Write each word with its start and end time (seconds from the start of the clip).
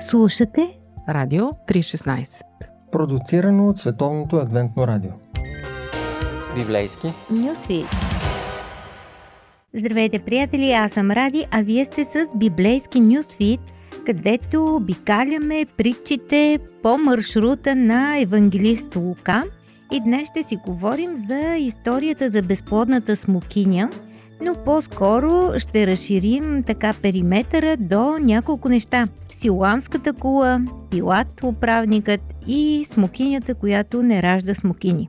Слушате 0.00 0.78
Радио 1.08 1.44
316 1.44 2.42
Продуцирано 2.92 3.68
от 3.68 3.78
Световното 3.78 4.36
адвентно 4.36 4.86
радио 4.86 5.10
Библейски 6.54 7.06
Нюсвит 7.30 7.86
Здравейте, 9.74 10.18
приятели! 10.18 10.72
Аз 10.72 10.92
съм 10.92 11.10
Ради, 11.10 11.46
а 11.50 11.62
вие 11.62 11.84
сте 11.84 12.04
с 12.04 12.26
Библейски 12.36 13.00
Нюсвит, 13.00 13.60
където 14.06 14.76
обикаляме 14.76 15.66
притчите 15.76 16.58
по 16.82 16.98
маршрута 16.98 17.74
на 17.74 18.18
евангелист 18.18 18.96
Лука. 18.96 19.44
И 19.92 20.00
днес 20.00 20.28
ще 20.28 20.42
си 20.42 20.56
говорим 20.66 21.16
за 21.28 21.56
историята 21.56 22.30
за 22.30 22.42
безплодната 22.42 23.16
смокиня– 23.16 23.90
но 24.40 24.54
по-скоро 24.64 25.58
ще 25.58 25.86
разширим 25.86 26.62
така 26.66 26.94
периметъра 27.02 27.76
до 27.76 28.18
няколко 28.18 28.68
неща. 28.68 29.08
Силуамската 29.34 30.12
кула, 30.12 30.60
пилат 30.90 31.42
управникът 31.42 32.20
и 32.46 32.84
смокинята, 32.88 33.54
която 33.54 34.02
не 34.02 34.22
ражда 34.22 34.54
смокини. 34.54 35.08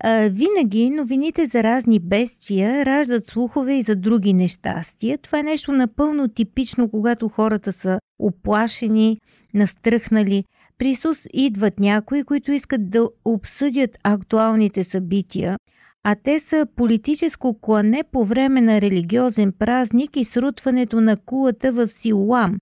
А, 0.00 0.28
винаги 0.28 0.90
новините 0.90 1.46
за 1.46 1.62
разни 1.62 2.00
бедствия 2.00 2.86
раждат 2.86 3.26
слухове 3.26 3.74
и 3.74 3.82
за 3.82 3.96
други 3.96 4.32
нещастия. 4.32 5.18
Това 5.18 5.38
е 5.38 5.42
нещо 5.42 5.72
напълно 5.72 6.28
типично, 6.28 6.90
когато 6.90 7.28
хората 7.28 7.72
са 7.72 7.98
оплашени, 8.18 9.18
настръхнали. 9.54 10.44
При 10.78 10.88
Исус 10.88 11.26
идват 11.32 11.80
някои, 11.80 12.24
които 12.24 12.52
искат 12.52 12.90
да 12.90 13.08
обсъдят 13.24 13.90
актуалните 14.04 14.84
събития– 14.84 15.56
а 16.08 16.14
те 16.14 16.40
са 16.40 16.66
политическо 16.76 17.60
клане 17.60 18.04
по 18.12 18.24
време 18.24 18.60
на 18.60 18.80
религиозен 18.80 19.52
празник 19.58 20.16
и 20.16 20.24
срутването 20.24 21.00
на 21.00 21.16
кулата 21.16 21.72
в 21.72 21.88
Силуам, 21.88 22.56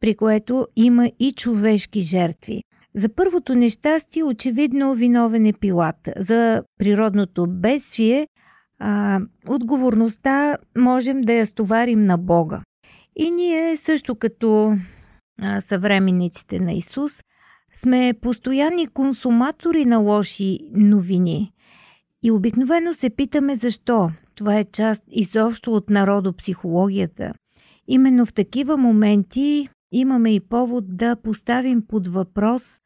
при 0.00 0.14
което 0.14 0.66
има 0.76 1.10
и 1.18 1.32
човешки 1.32 2.00
жертви. 2.00 2.62
За 2.94 3.08
първото 3.08 3.54
нещастие 3.54 4.24
очевидно 4.24 4.94
виновен 4.94 5.46
е 5.46 5.52
Пилат. 5.52 6.08
За 6.16 6.62
природното 6.78 7.46
бедствие 7.48 8.28
отговорността 9.48 10.56
можем 10.78 11.20
да 11.20 11.32
я 11.32 11.46
стоварим 11.46 12.06
на 12.06 12.18
Бога. 12.18 12.62
И 13.16 13.30
ние 13.30 13.76
също 13.76 14.14
като 14.14 14.76
а, 15.42 15.60
съвременниците 15.60 16.60
на 16.60 16.72
Исус 16.72 17.22
сме 17.74 18.14
постоянни 18.22 18.86
консуматори 18.86 19.84
на 19.84 19.98
лоши 19.98 20.58
новини– 20.74 21.52
и 22.22 22.30
обикновено 22.30 22.94
се 22.94 23.10
питаме 23.10 23.56
защо. 23.56 24.10
Това 24.34 24.58
е 24.58 24.64
част 24.64 25.02
изобщо 25.10 25.72
от 25.72 25.90
народопсихологията. 25.90 27.32
Именно 27.88 28.26
в 28.26 28.32
такива 28.32 28.76
моменти 28.76 29.68
имаме 29.92 30.34
и 30.34 30.40
повод 30.40 30.96
да 30.96 31.16
поставим 31.16 31.82
под 31.88 32.08
въпрос 32.08 32.80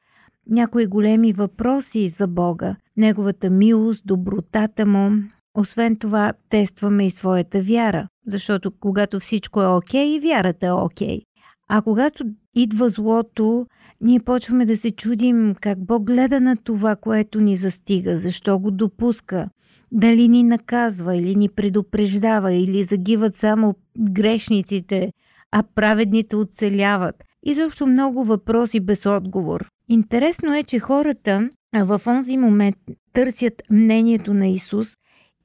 някои 0.51 0.87
големи 0.87 1.33
въпроси 1.33 2.09
за 2.09 2.27
Бога, 2.27 2.77
Неговата 2.97 3.51
милост, 3.51 4.03
добротата 4.07 4.87
Му. 4.87 5.11
Освен 5.55 5.97
това, 5.97 6.33
тестваме 6.49 7.07
и 7.07 7.11
своята 7.11 7.63
вяра, 7.63 8.09
защото 8.27 8.73
когато 8.81 9.21
всичко 9.21 9.63
е 9.63 9.67
окей, 9.67 10.21
вярата 10.21 10.67
е 10.67 10.73
окей. 10.73 11.21
А 11.69 11.83
когато 11.83 12.25
идва 12.57 12.91
злото, 12.91 13.67
ние 14.01 14.21
почваме 14.21 14.67
да 14.67 14.77
се 14.77 14.91
чудим 14.91 15.55
как 15.61 15.85
Бог 15.85 16.05
гледа 16.05 16.41
на 16.41 16.57
това, 16.57 16.97
което 16.97 17.41
ни 17.41 17.57
застига, 17.57 18.19
защо 18.19 18.59
го 18.59 18.71
допуска, 18.71 19.49
дали 19.93 20.29
ни 20.29 20.43
наказва 20.43 21.17
или 21.17 21.35
ни 21.35 21.49
предупреждава, 21.49 22.53
или 22.53 22.85
загиват 22.85 23.37
само 23.37 23.75
грешниците, 23.99 25.13
а 25.53 25.63
праведните 25.75 26.37
оцеляват. 26.37 27.25
И 27.45 27.55
защо 27.55 27.87
много 27.87 28.25
въпроси 28.25 28.81
без 28.81 29.07
отговор. 29.07 29.69
Интересно 29.89 30.55
е, 30.55 30.63
че 30.63 30.79
хората 30.79 31.51
в 31.75 32.01
онзи 32.07 32.37
момент 32.37 32.77
търсят 33.13 33.63
мнението 33.71 34.35
на 34.35 34.49
Исус 34.49 34.89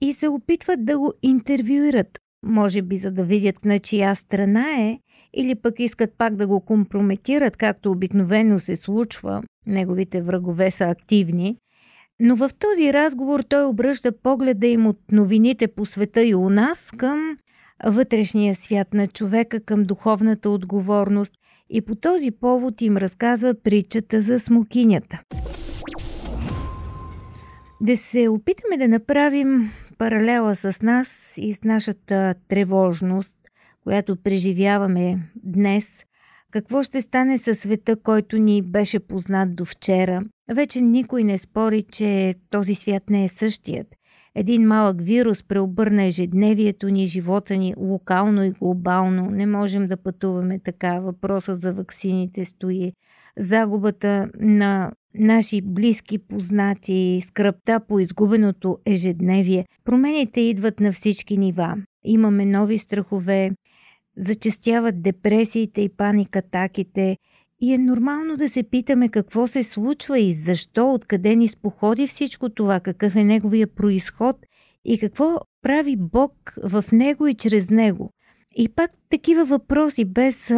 и 0.02 0.14
се 0.14 0.28
опитват 0.28 0.86
да 0.86 1.00
го 1.00 1.14
интервюират, 1.24 2.20
може 2.46 2.82
би 2.82 2.98
за 2.98 3.12
да 3.12 3.24
видят 3.24 3.66
на 3.66 3.80
чия 3.80 4.16
страна 4.16 4.66
е 4.80 5.00
или 5.34 5.56
пък 5.56 5.80
искат 5.80 6.14
пак 6.18 6.36
да 6.36 6.48
го 6.48 6.62
компрометират, 6.62 7.58
както 7.58 7.92
обикновено 7.92 8.60
се 8.60 8.76
случва, 8.76 9.44
неговите 9.68 10.22
врагове 10.22 10.72
са 10.72 10.84
активни, 10.84 11.58
но 12.20 12.36
в 12.36 12.50
този 12.60 12.94
разговор 12.94 13.40
той 13.40 13.66
обръща 13.66 14.12
погледа 14.12 14.68
им 14.68 14.88
от 14.88 15.00
новините 15.12 15.68
по 15.68 15.86
света 15.86 16.24
и 16.24 16.36
у 16.36 16.50
нас 16.50 16.92
към 16.98 17.38
вътрешния 17.86 18.56
свят 18.56 18.94
на 18.94 19.08
човека, 19.08 19.60
към 19.60 19.84
духовната 19.84 20.50
отговорност. 20.50 21.34
И 21.70 21.82
по 21.82 21.96
този 21.96 22.32
повод 22.32 22.82
им 22.82 22.98
разказва 22.98 23.54
притчата 23.64 24.22
за 24.22 24.40
смокинята. 24.40 25.22
Да 27.82 27.98
се 27.98 28.28
опитаме 28.28 28.78
да 28.78 28.88
направим 28.88 29.72
паралела 29.98 30.56
с 30.56 30.82
нас 30.82 31.34
и 31.38 31.54
с 31.54 31.64
нашата 31.64 32.36
тревожност, 32.48 33.38
която 33.84 34.16
преживяваме 34.16 35.20
днес, 35.44 36.04
какво 36.52 36.84
ще 36.84 37.02
стане 37.02 37.38
със 37.38 37.60
света, 37.60 37.96
който 37.96 38.38
ни 38.38 38.62
беше 38.62 39.00
познат 39.00 39.56
до 39.56 39.66
вчера? 39.66 40.24
Вече 40.54 40.82
никой 40.82 41.24
не 41.24 41.38
спори, 41.38 41.84
че 41.84 42.36
този 42.50 42.76
свят 42.76 43.04
не 43.10 43.24
е 43.24 43.30
същият. 43.30 43.88
Един 44.36 44.68
малък 44.68 45.02
вирус 45.02 45.44
преобърна 45.44 46.04
ежедневието 46.04 46.90
ни, 46.90 47.08
живота 47.08 47.58
ни 47.58 47.74
локално 47.78 48.44
и 48.44 48.52
глобално. 48.52 49.30
Не 49.30 49.46
можем 49.46 49.88
да 49.88 49.98
пътуваме 49.98 50.60
така. 50.60 51.00
Въпросът 51.00 51.62
за 51.62 51.74
ваксините 51.74 52.46
стои. 52.46 52.94
Загубата 53.38 54.30
на 54.40 54.92
наши 55.16 55.62
близки 55.62 56.18
познати, 56.18 57.22
скръпта 57.28 57.80
по 57.88 58.00
изгубеното 58.00 58.78
ежедневие. 58.86 59.66
Промените 59.86 60.42
идват 60.42 60.80
на 60.80 60.92
всички 60.92 61.38
нива. 61.38 61.76
Имаме 62.04 62.46
нови 62.46 62.78
страхове, 62.78 63.52
зачастяват 64.18 65.02
депресиите 65.02 65.82
и 65.82 65.90
паникатаките 65.90 67.18
и 67.62 67.74
е 67.74 67.78
нормално 67.78 68.38
да 68.38 68.50
се 68.50 68.64
питаме 68.64 69.10
какво 69.10 69.48
се 69.48 69.64
случва 69.64 70.20
и 70.20 70.34
защо, 70.34 70.94
откъде 70.94 71.36
ни 71.36 71.48
споходи 71.48 72.08
всичко 72.08 72.50
това, 72.50 72.80
какъв 72.80 73.16
е 73.16 73.24
неговия 73.24 73.68
происход 73.68 74.36
и 74.86 74.98
какво 75.00 75.38
прави 75.62 75.96
Бог 75.98 76.54
в 76.64 76.86
него 76.92 77.28
и 77.28 77.34
чрез 77.34 77.70
него. 77.70 78.12
И 78.56 78.70
пак 78.70 78.92
такива 79.10 79.46
въпроси 79.46 80.06
без 80.06 80.52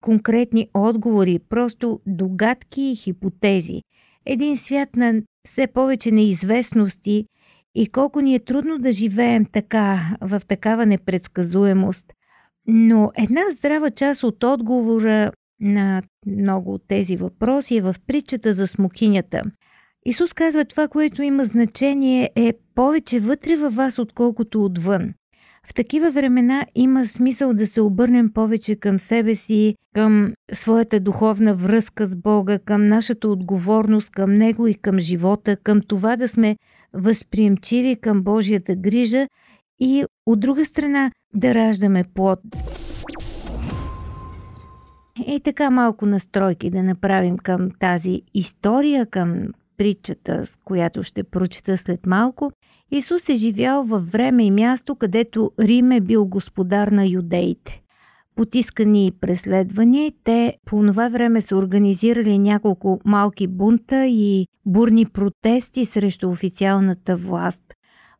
конкретни 0.00 0.68
отговори, 0.74 1.38
просто 1.48 2.00
догадки 2.06 2.82
и 2.82 2.96
хипотези. 2.96 3.82
Един 4.26 4.56
свят 4.56 4.96
на 4.96 5.22
все 5.46 5.66
повече 5.66 6.10
неизвестности 6.10 7.26
и 7.74 7.86
колко 7.86 8.20
ни 8.20 8.34
е 8.34 8.44
трудно 8.44 8.78
да 8.78 8.92
живеем 8.92 9.44
така, 9.44 10.16
в 10.20 10.40
такава 10.48 10.86
непредсказуемост. 10.86 12.12
Но 12.68 13.12
една 13.16 13.40
здрава 13.52 13.90
част 13.90 14.22
от 14.22 14.44
отговора 14.44 15.32
на 15.60 16.02
много 16.26 16.74
от 16.74 16.82
тези 16.88 17.16
въпроси 17.16 17.76
е 17.76 17.80
в 17.80 17.94
притчата 18.06 18.54
за 18.54 18.66
смокинята. 18.66 19.42
Исус 20.06 20.32
казва 20.32 20.64
това, 20.64 20.88
което 20.88 21.22
има 21.22 21.44
значение 21.44 22.30
е 22.36 22.52
повече 22.74 23.20
вътре 23.20 23.56
във 23.56 23.74
вас, 23.74 23.98
отколкото 23.98 24.64
отвън. 24.64 25.14
В 25.68 25.74
такива 25.74 26.10
времена 26.10 26.66
има 26.74 27.06
смисъл 27.06 27.54
да 27.54 27.66
се 27.66 27.80
обърнем 27.80 28.32
повече 28.32 28.76
към 28.76 28.98
себе 28.98 29.34
си, 29.34 29.74
към 29.94 30.32
своята 30.52 31.00
духовна 31.00 31.54
връзка 31.54 32.06
с 32.06 32.16
Бога, 32.16 32.58
към 32.58 32.86
нашата 32.86 33.28
отговорност 33.28 34.10
към 34.10 34.34
Него 34.34 34.66
и 34.66 34.74
към 34.74 34.98
живота, 34.98 35.56
към 35.56 35.80
това 35.88 36.16
да 36.16 36.28
сме 36.28 36.56
възприемчиви 36.92 37.96
към 37.96 38.22
Божията 38.22 38.76
грижа 38.76 39.26
и 39.80 40.04
от 40.26 40.40
друга 40.40 40.64
страна 40.64 41.10
да 41.34 41.54
раждаме 41.54 42.04
плод. 42.14 42.40
И 45.26 45.40
така 45.40 45.70
малко 45.70 46.06
настройки 46.06 46.70
да 46.70 46.82
направим 46.82 47.36
към 47.36 47.70
тази 47.80 48.22
история, 48.34 49.06
към 49.06 49.48
притчата, 49.76 50.46
с 50.46 50.56
която 50.56 51.02
ще 51.02 51.22
прочета 51.22 51.76
след 51.76 52.06
малко. 52.06 52.52
Исус 52.90 53.28
е 53.28 53.34
живял 53.34 53.84
във 53.84 54.12
време 54.12 54.44
и 54.44 54.50
място, 54.50 54.96
където 54.96 55.52
Рим 55.60 55.92
е 55.92 56.00
бил 56.00 56.26
господар 56.26 56.88
на 56.88 57.06
юдеите. 57.06 57.82
Потискани 58.36 59.06
и 59.06 59.12
преследвани, 59.12 60.12
те 60.24 60.56
по 60.64 60.86
това 60.86 61.08
време 61.08 61.42
са 61.42 61.56
организирали 61.56 62.38
няколко 62.38 63.00
малки 63.04 63.46
бунта 63.46 64.06
и 64.06 64.46
бурни 64.66 65.06
протести 65.06 65.86
срещу 65.86 66.28
официалната 66.28 67.16
власт. 67.16 67.62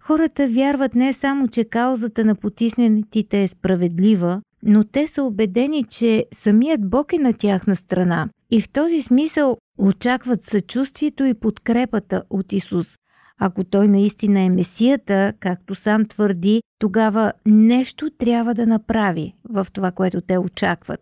Хората 0.08 0.48
вярват 0.48 0.94
не 0.94 1.12
само, 1.12 1.48
че 1.48 1.64
каузата 1.64 2.24
на 2.24 2.34
потиснатите 2.34 3.42
е 3.42 3.48
справедлива, 3.48 4.42
но 4.62 4.84
те 4.84 5.06
са 5.06 5.22
убедени, 5.22 5.84
че 5.84 6.26
самият 6.34 6.90
Бог 6.90 7.12
е 7.12 7.18
на 7.18 7.32
тяхна 7.32 7.76
страна 7.76 8.28
и 8.50 8.60
в 8.60 8.68
този 8.68 9.02
смисъл 9.02 9.56
очакват 9.78 10.42
съчувствието 10.42 11.24
и 11.24 11.34
подкрепата 11.34 12.22
от 12.30 12.52
Исус. 12.52 12.96
Ако 13.40 13.64
той 13.64 13.88
наистина 13.88 14.40
е 14.40 14.48
Месията, 14.48 15.32
както 15.40 15.74
сам 15.74 16.04
твърди, 16.04 16.62
тогава 16.78 17.32
нещо 17.46 18.10
трябва 18.18 18.54
да 18.54 18.66
направи 18.66 19.34
в 19.48 19.66
това, 19.72 19.90
което 19.90 20.20
те 20.20 20.38
очакват 20.38 21.00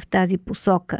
в 0.00 0.06
тази 0.06 0.38
посока. 0.38 0.98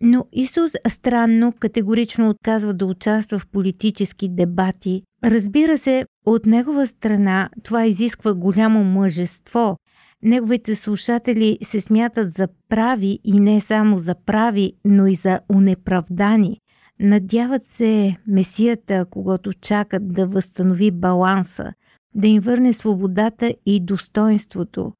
Но 0.00 0.26
Исус 0.32 0.72
странно, 0.88 1.52
категорично 1.60 2.30
отказва 2.30 2.74
да 2.74 2.86
участва 2.86 3.38
в 3.38 3.46
политически 3.46 4.28
дебати. 4.28 5.02
Разбира 5.26 5.78
се, 5.78 6.04
от 6.26 6.46
негова 6.46 6.86
страна 6.86 7.50
това 7.62 7.86
изисква 7.86 8.34
голямо 8.34 8.84
мъжество. 8.84 9.76
Неговите 10.22 10.76
слушатели 10.76 11.58
се 11.64 11.80
смятат 11.80 12.32
за 12.32 12.48
прави 12.68 13.18
и 13.24 13.40
не 13.40 13.60
само 13.60 13.98
за 13.98 14.14
прави, 14.26 14.72
но 14.84 15.06
и 15.06 15.14
за 15.14 15.40
унеправдани. 15.54 16.60
Надяват 17.00 17.68
се 17.68 18.16
Месията, 18.26 19.06
когато 19.10 19.52
чакат 19.52 20.12
да 20.12 20.26
възстанови 20.26 20.90
баланса, 20.90 21.72
да 22.14 22.26
им 22.26 22.42
върне 22.42 22.72
свободата 22.72 23.54
и 23.66 23.80
достоинството. 23.80 24.92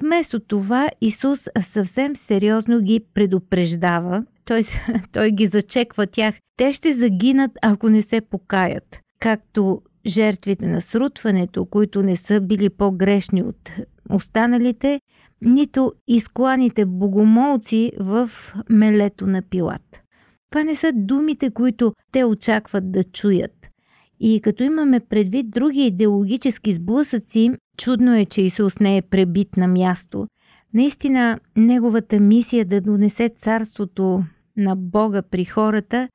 Вместо 0.00 0.40
това 0.40 0.88
Исус 1.00 1.48
съвсем 1.60 2.16
сериозно 2.16 2.80
ги 2.80 3.00
предупреждава, 3.14 4.24
т.е. 4.44 4.62
той 5.12 5.30
ги 5.30 5.46
зачеква 5.46 6.06
тях. 6.06 6.34
Те 6.56 6.72
ще 6.72 6.94
загинат, 6.94 7.50
ако 7.62 7.88
не 7.88 8.02
се 8.02 8.20
покаят. 8.20 9.00
Както 9.18 9.82
жертвите 10.06 10.66
на 10.66 10.82
срутването, 10.82 11.66
които 11.66 12.02
не 12.02 12.16
са 12.16 12.40
били 12.40 12.70
по-грешни 12.70 13.42
от 13.42 13.70
останалите, 14.10 15.00
нито 15.42 15.92
изкланите 16.08 16.86
богомолци 16.86 17.92
в 18.00 18.30
мелето 18.70 19.26
на 19.26 19.42
Пилат. 19.42 20.00
Това 20.50 20.64
не 20.64 20.76
са 20.76 20.92
думите, 20.94 21.50
които 21.50 21.92
те 22.12 22.24
очакват 22.24 22.92
да 22.92 23.04
чуят. 23.04 23.68
И 24.20 24.40
като 24.40 24.62
имаме 24.62 25.00
предвид 25.00 25.50
други 25.50 25.86
идеологически 25.86 26.72
сблъсъци, 26.72 27.50
чудно 27.76 28.14
е, 28.14 28.24
че 28.24 28.42
Исус 28.42 28.78
не 28.80 28.96
е 28.96 29.02
пребит 29.02 29.56
на 29.56 29.68
място. 29.68 30.26
Наистина, 30.74 31.40
неговата 31.56 32.20
мисия 32.20 32.64
да 32.64 32.80
донесе 32.80 33.30
царството 33.38 34.24
на 34.56 34.76
Бога 34.76 35.22
при 35.22 35.44
хората 35.44 36.08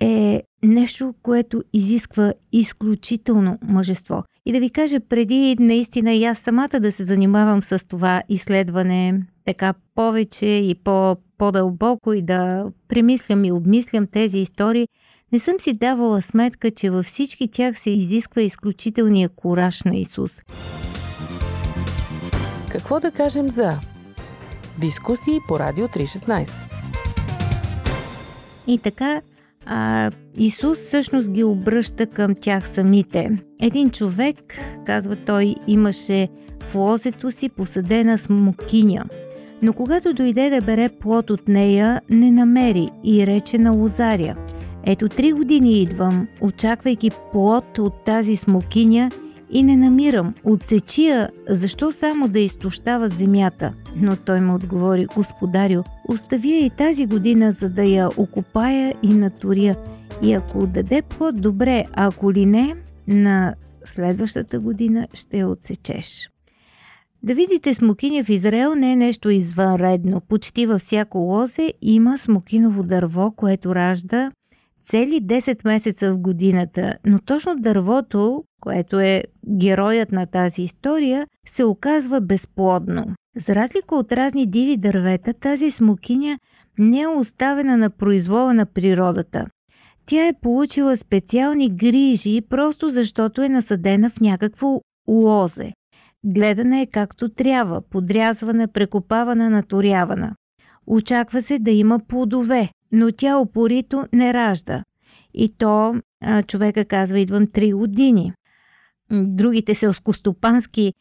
е 0.00 0.42
нещо, 0.66 1.14
което 1.22 1.62
изисква 1.72 2.32
изключително 2.52 3.58
мъжество. 3.62 4.24
И 4.46 4.52
да 4.52 4.60
ви 4.60 4.70
кажа, 4.70 5.00
преди 5.00 5.56
наистина 5.60 6.12
и 6.12 6.24
аз 6.24 6.38
самата 6.38 6.80
да 6.80 6.92
се 6.92 7.04
занимавам 7.04 7.62
с 7.62 7.88
това 7.88 8.22
изследване 8.28 9.22
така 9.44 9.74
повече 9.94 10.46
и 10.46 10.74
по, 10.84 11.16
по-дълбоко 11.38 12.12
и 12.12 12.22
да 12.22 12.64
премислям 12.88 13.44
и 13.44 13.52
обмислям 13.52 14.06
тези 14.06 14.38
истории, 14.38 14.88
не 15.32 15.38
съм 15.38 15.60
си 15.60 15.72
давала 15.72 16.22
сметка, 16.22 16.70
че 16.70 16.90
във 16.90 17.06
всички 17.06 17.48
тях 17.48 17.78
се 17.78 17.90
изисква 17.90 18.42
изключителния 18.42 19.28
кураж 19.28 19.82
на 19.82 19.96
Исус. 19.96 20.42
Какво 22.70 23.00
да 23.00 23.10
кажем 23.10 23.48
за 23.48 23.78
дискусии 24.80 25.38
по 25.48 25.58
Радио 25.58 25.88
316? 25.88 26.50
И 28.66 28.78
така, 28.78 29.20
а, 29.66 30.10
Исус 30.36 30.78
всъщност 30.78 31.30
ги 31.30 31.44
обръща 31.44 32.06
към 32.06 32.34
тях 32.34 32.68
самите. 32.68 33.30
Един 33.60 33.90
човек, 33.90 34.36
казва 34.86 35.16
той, 35.16 35.54
имаше 35.66 36.28
в 36.60 36.74
лозето 36.74 37.30
си 37.30 37.48
посадена 37.48 38.18
смокиня. 38.18 39.04
Но 39.62 39.72
когато 39.72 40.12
дойде 40.12 40.50
да 40.50 40.60
бере 40.60 40.88
плод 40.88 41.30
от 41.30 41.48
нея, 41.48 42.00
не 42.10 42.30
намери 42.30 42.90
и 43.04 43.26
рече 43.26 43.58
на 43.58 43.72
лозаря. 43.72 44.36
Ето 44.86 45.08
три 45.08 45.32
години 45.32 45.82
идвам, 45.82 46.28
очаквайки 46.40 47.10
плод 47.32 47.78
от 47.78 48.04
тази 48.04 48.36
смокиня 48.36 49.10
и 49.54 49.62
не 49.62 49.76
намирам. 49.76 50.34
Отсечия, 50.44 51.30
защо 51.48 51.92
само 51.92 52.28
да 52.28 52.40
изтощава 52.40 53.08
земята? 53.08 53.72
Но 53.96 54.16
той 54.16 54.40
му 54.40 54.54
отговори, 54.54 55.06
господарю, 55.06 55.82
остави 56.08 56.50
я 56.50 56.66
и 56.66 56.70
тази 56.70 57.06
година, 57.06 57.52
за 57.52 57.68
да 57.68 57.82
я 57.82 58.08
окупая 58.16 58.94
и 59.02 59.08
наторя. 59.08 59.76
И 60.22 60.32
ако 60.32 60.66
даде 60.66 61.02
плод, 61.02 61.40
добре, 61.40 61.84
ако 61.92 62.32
ли 62.32 62.46
не, 62.46 62.76
на 63.08 63.54
следващата 63.84 64.60
година 64.60 65.08
ще 65.14 65.38
я 65.38 65.48
отсечеш. 65.48 66.30
Да 67.22 67.34
видите 67.34 67.74
смокиня 67.74 68.24
в 68.24 68.28
Израел 68.28 68.74
не 68.74 68.92
е 68.92 68.96
нещо 68.96 69.30
извънредно. 69.30 70.20
Почти 70.20 70.66
във 70.66 70.80
всяко 70.80 71.18
лозе 71.18 71.72
има 71.82 72.18
смокиново 72.18 72.82
дърво, 72.82 73.32
което 73.36 73.74
ражда 73.74 74.30
цели 74.84 75.20
10 75.22 75.64
месеца 75.64 76.12
в 76.12 76.18
годината, 76.18 76.94
но 77.06 77.18
точно 77.18 77.56
дървото, 77.56 78.44
което 78.60 79.00
е 79.00 79.24
героят 79.58 80.12
на 80.12 80.26
тази 80.26 80.62
история, 80.62 81.26
се 81.48 81.64
оказва 81.64 82.20
безплодно. 82.20 83.04
За 83.46 83.54
разлика 83.54 83.94
от 83.94 84.12
разни 84.12 84.46
диви 84.46 84.76
дървета, 84.76 85.34
тази 85.34 85.70
смокиня 85.70 86.38
не 86.78 87.00
е 87.00 87.06
оставена 87.06 87.76
на 87.76 87.90
произвола 87.90 88.54
на 88.54 88.66
природата. 88.66 89.46
Тя 90.06 90.28
е 90.28 90.40
получила 90.40 90.96
специални 90.96 91.76
грижи, 91.76 92.42
просто 92.50 92.90
защото 92.90 93.42
е 93.42 93.48
насъдена 93.48 94.10
в 94.10 94.20
някакво 94.20 94.80
лозе. 95.08 95.72
Гледана 96.24 96.80
е 96.80 96.86
както 96.86 97.28
трябва, 97.28 97.82
подрязвана, 97.90 98.68
прекопавана, 98.68 99.50
наторявана. 99.50 100.34
Очаква 100.86 101.42
се 101.42 101.58
да 101.58 101.70
има 101.70 102.00
плодове, 102.08 102.70
но 102.92 103.12
тя 103.12 103.38
опорито 103.38 104.04
не 104.12 104.34
ражда. 104.34 104.84
И 105.34 105.54
то 105.58 105.94
човека 106.46 106.84
казва, 106.84 107.18
идвам 107.18 107.46
3 107.46 107.74
години. 107.74 108.32
Другите 109.10 109.74
селскостопански 109.74 110.92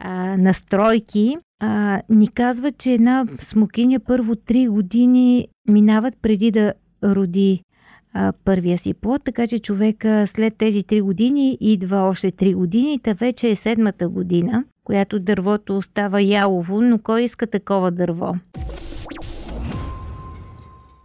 а, 0.00 0.36
настройки 0.36 1.36
а, 1.60 2.02
ни 2.08 2.28
казват, 2.28 2.78
че 2.78 2.92
една 2.92 3.26
смокиня 3.40 4.00
първо 4.00 4.34
3 4.34 4.68
години 4.68 5.48
минават 5.68 6.14
преди 6.22 6.50
да 6.50 6.72
роди 7.04 7.62
а, 8.12 8.32
първия 8.44 8.78
си 8.78 8.94
плод, 8.94 9.24
така 9.24 9.46
че 9.46 9.58
човека 9.58 10.26
след 10.26 10.56
тези 10.56 10.82
3 10.82 11.02
години 11.02 11.58
идва 11.60 11.96
още 11.96 12.32
3 12.32 12.54
години, 12.54 13.00
та 13.02 13.12
вече 13.12 13.50
е 13.50 13.56
седмата 13.56 14.08
година, 14.08 14.64
която 14.84 15.20
дървото 15.20 15.76
остава 15.76 16.20
ялово, 16.20 16.80
но 16.80 16.98
кой 16.98 17.22
иска 17.22 17.46
такова 17.46 17.90
дърво? 17.90 18.34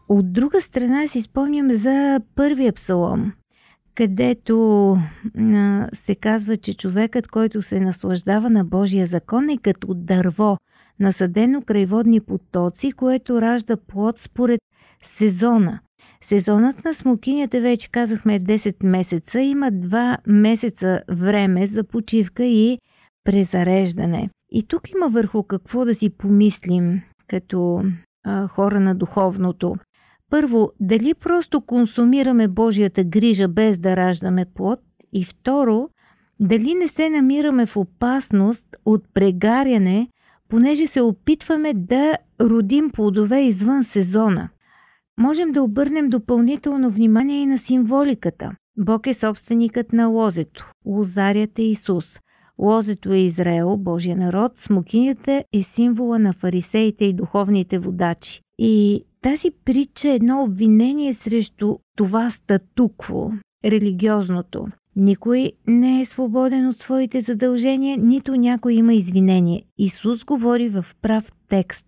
От 0.10 0.34
друга 0.34 0.62
страна 0.62 1.08
си 1.08 1.22
спомням 1.22 1.76
за 1.76 2.22
първия 2.36 2.74
псалом, 2.74 3.34
където 3.96 4.98
а, 5.38 5.88
се 5.94 6.16
казва, 6.16 6.58
че 6.58 6.78
човекът, 6.78 7.28
който 7.28 7.62
се 7.62 7.80
наслаждава 7.80 8.50
на 8.50 8.66
Божия 8.66 9.08
закон 9.08 9.50
е 9.50 9.58
като 9.58 9.94
дърво, 9.94 10.58
насъдено 11.00 11.62
край 11.62 11.86
водни 11.86 12.22
потоци, 12.22 12.92
което 12.92 13.42
ражда 13.42 13.78
плод 13.78 14.20
според 14.20 14.60
сезона. 15.04 15.80
Сезонът 16.22 16.86
на 16.86 16.94
смокинята, 16.94 17.62
вече 17.62 17.92
казахме, 17.92 18.36
е 18.36 18.40
10 18.40 18.86
месеца. 18.86 19.40
Има 19.40 19.72
2 19.72 20.18
месеца 20.28 21.02
време 21.10 21.68
за 21.68 21.84
почивка 21.84 22.46
и 22.46 22.80
презареждане. 23.24 24.30
И 24.52 24.64
тук 24.64 24.92
има 24.92 25.10
върху 25.10 25.44
какво 25.44 25.86
да 25.86 25.96
си 25.96 26.10
помислим 26.10 27.02
като 27.28 27.84
а, 28.24 28.48
хора 28.48 28.80
на 28.80 28.96
духовното. 28.96 29.76
Първо, 30.34 30.72
дали 30.80 31.14
просто 31.14 31.62
консумираме 31.62 32.48
Божията 32.48 33.04
грижа 33.04 33.48
без 33.48 33.80
да 33.80 33.96
раждаме 33.98 34.46
плод? 34.46 34.80
И 35.14 35.26
второ, 35.26 35.90
дали 36.40 36.74
не 36.74 36.88
се 36.88 37.10
намираме 37.10 37.66
в 37.66 37.78
опасност 37.78 38.66
от 38.86 39.04
прегаряне, 39.14 40.08
понеже 40.50 40.88
се 40.88 41.02
опитваме 41.02 41.74
да 41.74 42.18
родим 42.42 42.90
плодове 42.90 43.42
извън 43.42 43.84
сезона? 43.84 44.50
Можем 45.18 45.52
да 45.52 45.64
обърнем 45.64 46.10
допълнително 46.10 46.90
внимание 46.90 47.42
и 47.42 47.46
на 47.46 47.58
символиката. 47.58 48.52
Бог 48.78 49.08
е 49.08 49.14
собственикът 49.14 49.94
на 49.94 50.08
лозето. 50.08 50.72
Лозарят 50.86 51.60
е 51.60 51.64
Исус. 51.64 52.20
Лозето 52.60 53.14
е 53.14 53.18
Израел, 53.18 53.78
Божия 53.78 54.18
народ. 54.18 54.58
Смокинята 54.58 55.44
е 55.54 55.64
символа 55.64 56.20
на 56.20 56.34
фарисеите 56.34 57.06
и 57.06 57.14
духовните 57.14 57.80
водачи. 57.80 58.43
И 58.58 59.06
тази 59.22 59.52
притча 59.66 60.10
е 60.10 60.16
едно 60.16 60.44
обвинение 60.44 61.14
срещу 61.14 61.78
това 61.98 62.32
статукво, 62.32 63.32
религиозното. 63.66 64.68
Никой 64.96 65.52
не 65.68 66.02
е 66.02 66.06
свободен 66.06 66.68
от 66.68 66.78
своите 66.78 67.22
задължения, 67.22 67.98
нито 67.98 68.36
някой 68.36 68.74
има 68.74 68.94
извинение. 68.94 69.64
Исус 69.78 70.26
говори 70.26 70.70
в 70.70 70.86
прав 71.02 71.32
текст. 71.50 71.86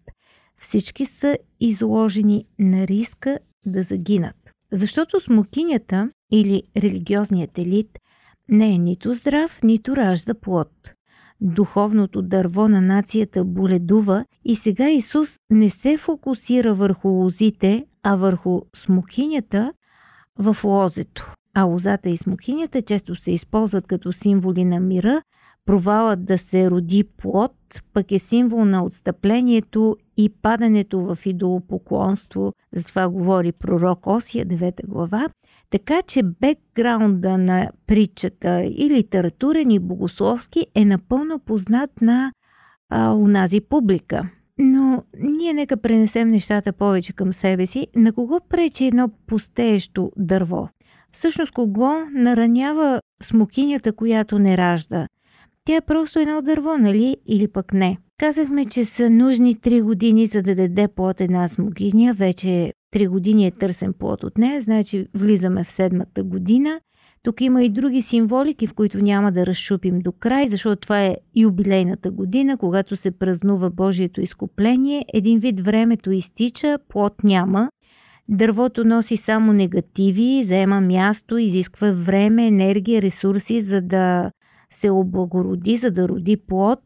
Всички 0.62 1.06
са 1.06 1.38
изложени 1.60 2.46
на 2.60 2.88
риска 2.88 3.40
да 3.66 3.84
загинат. 3.84 4.36
Защото 4.72 5.20
смокинята 5.20 6.10
или 6.32 6.64
религиозният 6.78 7.58
елит 7.58 8.00
не 8.50 8.74
е 8.74 8.78
нито 8.78 9.14
здрав, 9.14 9.60
нито 9.64 9.96
ражда 9.96 10.34
плод 10.34 10.72
духовното 11.42 12.22
дърво 12.22 12.68
на 12.68 12.82
нацията 12.82 13.44
боледува 13.44 14.26
и 14.46 14.56
сега 14.56 14.90
Исус 14.90 15.40
не 15.50 15.70
се 15.70 15.98
фокусира 15.98 16.74
върху 16.74 17.08
лозите, 17.08 17.86
а 18.04 18.16
върху 18.16 18.62
смокинята 18.76 19.74
в 20.40 20.58
лозето. 20.64 21.34
А 21.54 21.64
лозата 21.64 22.10
и 22.10 22.18
смокинята 22.18 22.82
често 22.82 23.16
се 23.16 23.32
използват 23.32 23.88
като 23.88 24.14
символи 24.14 24.66
на 24.66 24.80
мира, 24.80 25.22
провалът 25.66 26.26
да 26.26 26.38
се 26.38 26.72
роди 26.72 27.04
плод, 27.04 27.52
пък 27.94 28.12
е 28.12 28.20
символ 28.20 28.66
на 28.66 28.84
отстъплението 28.84 29.98
и 30.18 30.30
падането 30.30 31.00
в 31.00 31.26
идолопоклонство. 31.26 32.54
За 32.74 32.86
това 32.86 33.10
говори 33.10 33.52
пророк 33.52 34.08
Осия, 34.08 34.46
9 34.46 34.88
глава. 34.88 35.30
Така 35.70 36.02
че 36.02 36.24
бекграунда 36.24 37.38
на 37.38 37.72
притчата 37.88 38.64
и 38.64 38.90
литературен 38.90 39.72
и 39.72 39.80
богословски 39.80 40.68
е 40.76 40.86
напълно 40.86 41.40
познат 41.40 42.02
на 42.02 42.32
а, 42.90 43.14
унази 43.14 43.62
публика. 43.62 44.30
Но 44.58 45.04
ние 45.20 45.54
нека 45.54 45.78
пренесем 45.78 46.30
нещата 46.30 46.74
повече 46.74 47.14
към 47.14 47.34
себе 47.34 47.68
си. 47.68 47.88
На 47.96 48.14
кого 48.14 48.40
пречи 48.50 48.86
едно 48.86 49.10
пустеещо 49.28 50.12
дърво? 50.18 50.70
Всъщност 51.12 51.52
кого 51.52 51.94
наранява 52.12 53.02
смокинята, 53.24 53.94
която 53.94 54.40
не 54.40 54.58
ражда? 54.58 55.08
Тя 55.66 55.76
е 55.76 55.82
просто 55.82 56.20
едно 56.20 56.42
дърво, 56.42 56.78
нали? 56.78 57.18
Или 57.28 57.48
пък 57.48 57.74
не. 57.74 57.98
Казахме, 58.18 58.66
че 58.66 58.86
са 58.86 59.10
нужни 59.10 59.56
3 59.56 59.82
години, 59.82 60.28
за 60.28 60.42
да 60.42 60.56
даде 60.56 60.88
плод 60.88 61.22
една 61.22 61.48
смокиня. 61.48 62.14
Вече 62.14 62.74
3 62.96 63.08
години 63.08 63.48
е 63.48 63.52
търсен 63.52 63.94
плод 63.94 64.24
от 64.24 64.38
нея, 64.38 64.62
значи 64.62 65.08
влизаме 65.14 65.64
в 65.64 65.70
седмата 65.70 66.24
година. 66.24 66.80
Тук 67.24 67.42
има 67.42 67.64
и 67.64 67.70
други 67.70 68.02
символики, 68.02 68.68
в 68.68 68.74
които 68.74 68.98
няма 68.98 69.32
да 69.32 69.46
разшупим 69.46 70.00
до 70.00 70.12
край, 70.12 70.50
защото 70.50 70.82
това 70.82 71.06
е 71.06 71.16
юбилейната 71.36 72.12
година, 72.12 72.58
когато 72.58 72.96
се 72.96 73.12
празнува 73.12 73.70
Божието 73.70 74.22
изкупление. 74.22 75.06
Един 75.14 75.40
вид 75.40 75.60
времето 75.60 76.12
изтича, 76.12 76.78
плод 76.90 77.24
няма. 77.24 77.70
Дървото 78.30 78.86
носи 78.86 79.18
само 79.18 79.54
негативи, 79.54 80.44
заема 80.46 80.82
място, 80.82 81.38
изисква 81.38 81.92
време, 81.92 82.48
енергия, 82.48 83.02
ресурси, 83.02 83.62
за 83.62 83.82
да 83.82 84.32
се 84.76 84.90
облагороди, 84.90 85.78
за 85.78 85.92
да 85.92 86.10
роди 86.10 86.38
плод. 86.38 86.80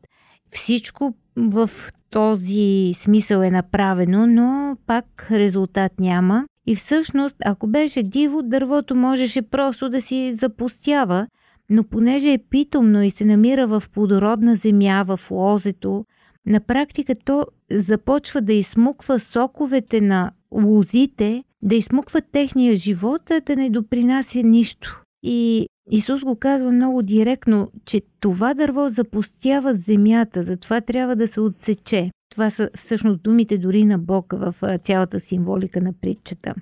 Всичко 0.52 1.14
в 1.38 1.70
този 2.10 2.94
смисъл 2.98 3.42
е 3.42 3.52
направено, 3.52 4.28
но 4.28 4.78
пак 4.88 5.28
резултат 5.32 6.00
няма. 6.00 6.46
И 6.68 6.76
всъщност, 6.76 7.36
ако 7.46 7.68
беше 7.68 8.04
диво, 8.04 8.42
дървото 8.42 8.96
можеше 8.96 9.42
просто 9.42 9.90
да 9.90 10.02
си 10.02 10.34
запустява, 10.34 11.28
но 11.70 11.84
понеже 11.84 12.34
е 12.34 12.44
питомно 12.50 13.04
и 13.04 13.12
се 13.12 13.26
намира 13.26 13.68
в 13.68 13.84
плодородна 13.94 14.56
земя, 14.56 15.04
в 15.08 15.20
лозето, 15.32 16.06
на 16.46 16.60
практика 16.60 17.14
то 17.26 17.46
започва 17.72 18.42
да 18.42 18.54
измуква 18.54 19.20
соковете 19.20 20.02
на 20.02 20.32
лозите, 20.52 21.44
да 21.62 21.76
измуква 21.76 22.22
техния 22.22 22.76
живот, 22.76 23.32
а 23.32 23.42
да 23.42 23.56
не 23.56 23.70
допринася 23.70 24.44
нищо. 24.44 25.04
И 25.24 25.68
Исус 25.92 26.24
го 26.24 26.36
казва 26.36 26.72
много 26.72 27.02
директно, 27.02 27.72
че 27.86 28.02
това 28.20 28.54
дърво 28.54 28.90
запустява 28.90 29.76
земята, 29.76 30.44
затова 30.44 30.82
трябва 30.82 31.16
да 31.16 31.28
се 31.28 31.42
отсече. 31.42 32.12
Това 32.32 32.50
са 32.50 32.70
всъщност 32.76 33.22
думите 33.22 33.58
дори 33.58 33.86
на 33.86 33.98
Бог 33.98 34.34
в 34.34 34.56
цялата 34.78 35.20
символика 35.20 35.82
на 35.82 35.94
притчата. 36.02 36.54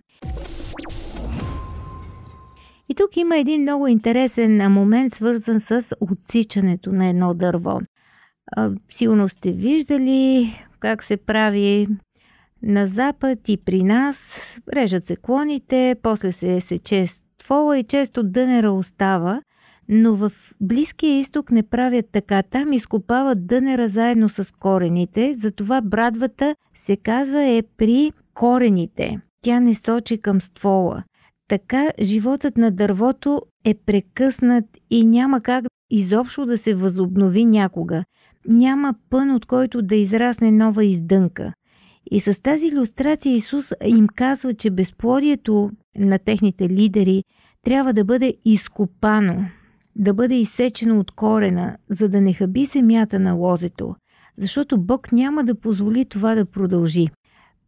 И 2.90 2.96
тук 2.96 3.18
има 3.18 3.38
един 3.38 3.62
много 3.62 3.88
интересен 3.88 4.72
момент, 4.72 5.14
свързан 5.14 5.60
с 5.60 5.96
отсичането 6.02 6.92
на 6.92 7.08
едно 7.08 7.34
дърво. 7.34 7.80
Сигурно 8.90 9.30
сте 9.30 9.52
виждали 9.52 10.54
как 10.80 11.04
се 11.04 11.18
прави 11.18 11.88
на 12.64 12.88
запад 12.88 13.50
и 13.50 13.58
при 13.58 13.84
нас. 13.84 14.36
Режат 14.74 15.06
се 15.06 15.16
клоните, 15.16 15.96
после 16.02 16.32
се 16.32 16.62
сече 16.62 17.08
ствола 17.48 17.78
и 17.78 17.84
често 17.84 18.24
дънера 18.24 18.72
остава, 18.72 19.42
но 19.90 20.16
в 20.16 20.32
Близкия 20.62 21.20
изток 21.20 21.52
не 21.52 21.64
правят 21.64 22.06
така. 22.12 22.44
Там 22.44 22.74
изкопават 22.74 23.48
дънера 23.48 23.90
заедно 23.90 24.30
с 24.30 24.54
корените, 24.60 25.36
затова 25.38 25.82
брадвата 25.82 26.56
се 26.76 26.98
казва 26.98 27.44
е 27.44 27.64
при 27.78 28.12
корените. 28.34 29.20
Тя 29.42 29.60
не 29.60 29.76
сочи 29.76 30.18
към 30.18 30.42
ствола. 30.42 31.04
Така 31.50 31.90
животът 32.02 32.58
на 32.58 32.72
дървото 32.72 33.42
е 33.66 33.74
прекъснат 33.74 34.66
и 34.90 35.06
няма 35.06 35.42
как 35.42 35.66
изобщо 35.90 36.46
да 36.46 36.58
се 36.58 36.76
възобнови 36.76 37.46
някога. 37.46 38.04
Няма 38.48 38.94
пън, 39.10 39.32
от 39.32 39.46
който 39.46 39.82
да 39.82 39.96
израсне 39.96 40.52
нова 40.52 40.86
издънка. 40.86 41.54
И 42.12 42.20
с 42.20 42.42
тази 42.42 42.68
иллюстрация 42.68 43.36
Исус 43.36 43.74
им 43.86 44.08
казва, 44.16 44.54
че 44.54 44.70
безплодието 44.70 45.72
на 45.98 46.20
техните 46.20 46.70
лидери 46.70 47.24
трябва 47.64 47.94
да 47.94 48.04
бъде 48.04 48.34
изкопано, 48.46 49.46
да 49.96 50.14
бъде 50.14 50.36
изсечено 50.36 51.00
от 51.00 51.12
корена, 51.12 51.78
за 51.90 52.10
да 52.10 52.22
не 52.22 52.34
хаби 52.34 52.66
земята 52.66 53.20
на 53.20 53.34
лозето, 53.34 53.96
защото 54.38 54.78
Бог 54.78 55.12
няма 55.12 55.44
да 55.44 55.56
позволи 55.56 56.06
това 56.06 56.36
да 56.36 56.46
продължи. 56.46 57.08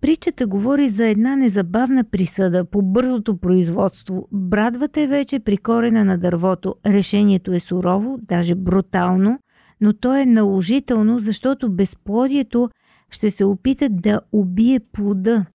Притчата 0.01 0.47
говори 0.47 0.89
за 0.89 1.07
една 1.07 1.35
незабавна 1.35 2.03
присъда 2.03 2.65
по 2.65 2.81
бързото 2.81 3.37
производство. 3.37 4.27
Брадвата 4.31 5.01
е 5.01 5.07
вече 5.07 5.39
при 5.39 5.57
корена 5.57 6.05
на 6.05 6.17
дървото. 6.17 6.75
Решението 6.85 7.51
е 7.51 7.59
сурово, 7.59 8.19
даже 8.21 8.55
брутално, 8.55 9.39
но 9.81 9.93
то 9.93 10.15
е 10.15 10.25
наложително, 10.25 11.19
защото 11.19 11.71
безплодието 11.71 12.69
ще 13.11 13.31
се 13.31 13.45
опита 13.45 13.89
да 13.89 14.21
убие 14.31 14.79
плода. 14.79 15.45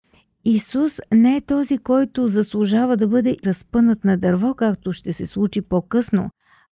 Исус 0.44 1.00
не 1.14 1.36
е 1.36 1.40
този, 1.40 1.78
който 1.78 2.28
заслужава 2.28 2.96
да 2.96 3.08
бъде 3.08 3.36
разпънат 3.46 4.04
на 4.04 4.18
дърво, 4.18 4.54
както 4.54 4.92
ще 4.92 5.12
се 5.12 5.26
случи 5.26 5.60
по-късно. 5.60 6.30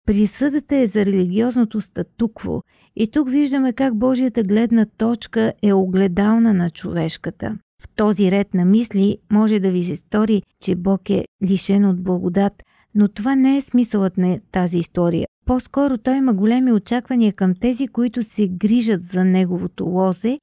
Присъдата 0.06 0.76
е 0.76 0.86
за 0.86 1.06
религиозното 1.06 1.80
статукво 1.80 2.62
и 2.96 3.10
тук 3.10 3.30
виждаме 3.30 3.72
как 3.72 3.96
Божията 3.96 4.42
гледна 4.42 4.86
точка 4.96 5.52
е 5.62 5.72
огледална 5.72 6.54
на 6.54 6.70
човешката. 6.70 7.58
В 7.82 7.88
този 7.96 8.30
ред 8.30 8.54
на 8.54 8.64
мисли 8.64 9.18
може 9.32 9.60
да 9.60 9.70
ви 9.70 9.84
се 9.84 9.96
стори, 9.96 10.42
че 10.62 10.74
Бог 10.74 11.10
е 11.10 11.24
лишен 11.42 11.84
от 11.84 12.02
благодат, 12.02 12.62
но 12.94 13.08
това 13.08 13.34
не 13.34 13.56
е 13.56 13.62
смисълът 13.62 14.18
на 14.18 14.40
тази 14.52 14.78
история. 14.78 15.26
По-скоро 15.46 15.98
той 15.98 16.16
има 16.16 16.34
големи 16.34 16.72
очаквания 16.72 17.32
към 17.32 17.54
тези, 17.54 17.88
които 17.88 18.22
се 18.22 18.48
грижат 18.48 19.04
за 19.04 19.24
неговото 19.24 19.84
лозе 19.84 20.38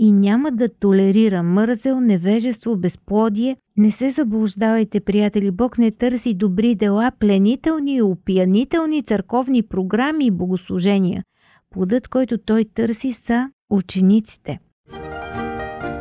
и 0.00 0.12
няма 0.12 0.50
да 0.50 0.68
толерира 0.68 1.42
мързел, 1.42 2.00
невежество, 2.00 2.76
безплодие. 2.76 3.56
Не 3.76 3.90
се 3.90 4.10
заблуждавайте, 4.10 5.00
приятели, 5.00 5.50
Бог 5.50 5.78
не 5.78 5.90
търси 5.90 6.34
добри 6.34 6.74
дела, 6.74 7.12
пленителни 7.18 7.94
и 7.94 8.02
опиянителни 8.02 9.02
църковни 9.02 9.62
програми 9.62 10.26
и 10.26 10.30
богослужения. 10.30 11.24
Плодът, 11.70 12.08
който 12.08 12.38
той 12.38 12.64
търси, 12.74 13.12
са 13.12 13.50
учениците. 13.70 14.58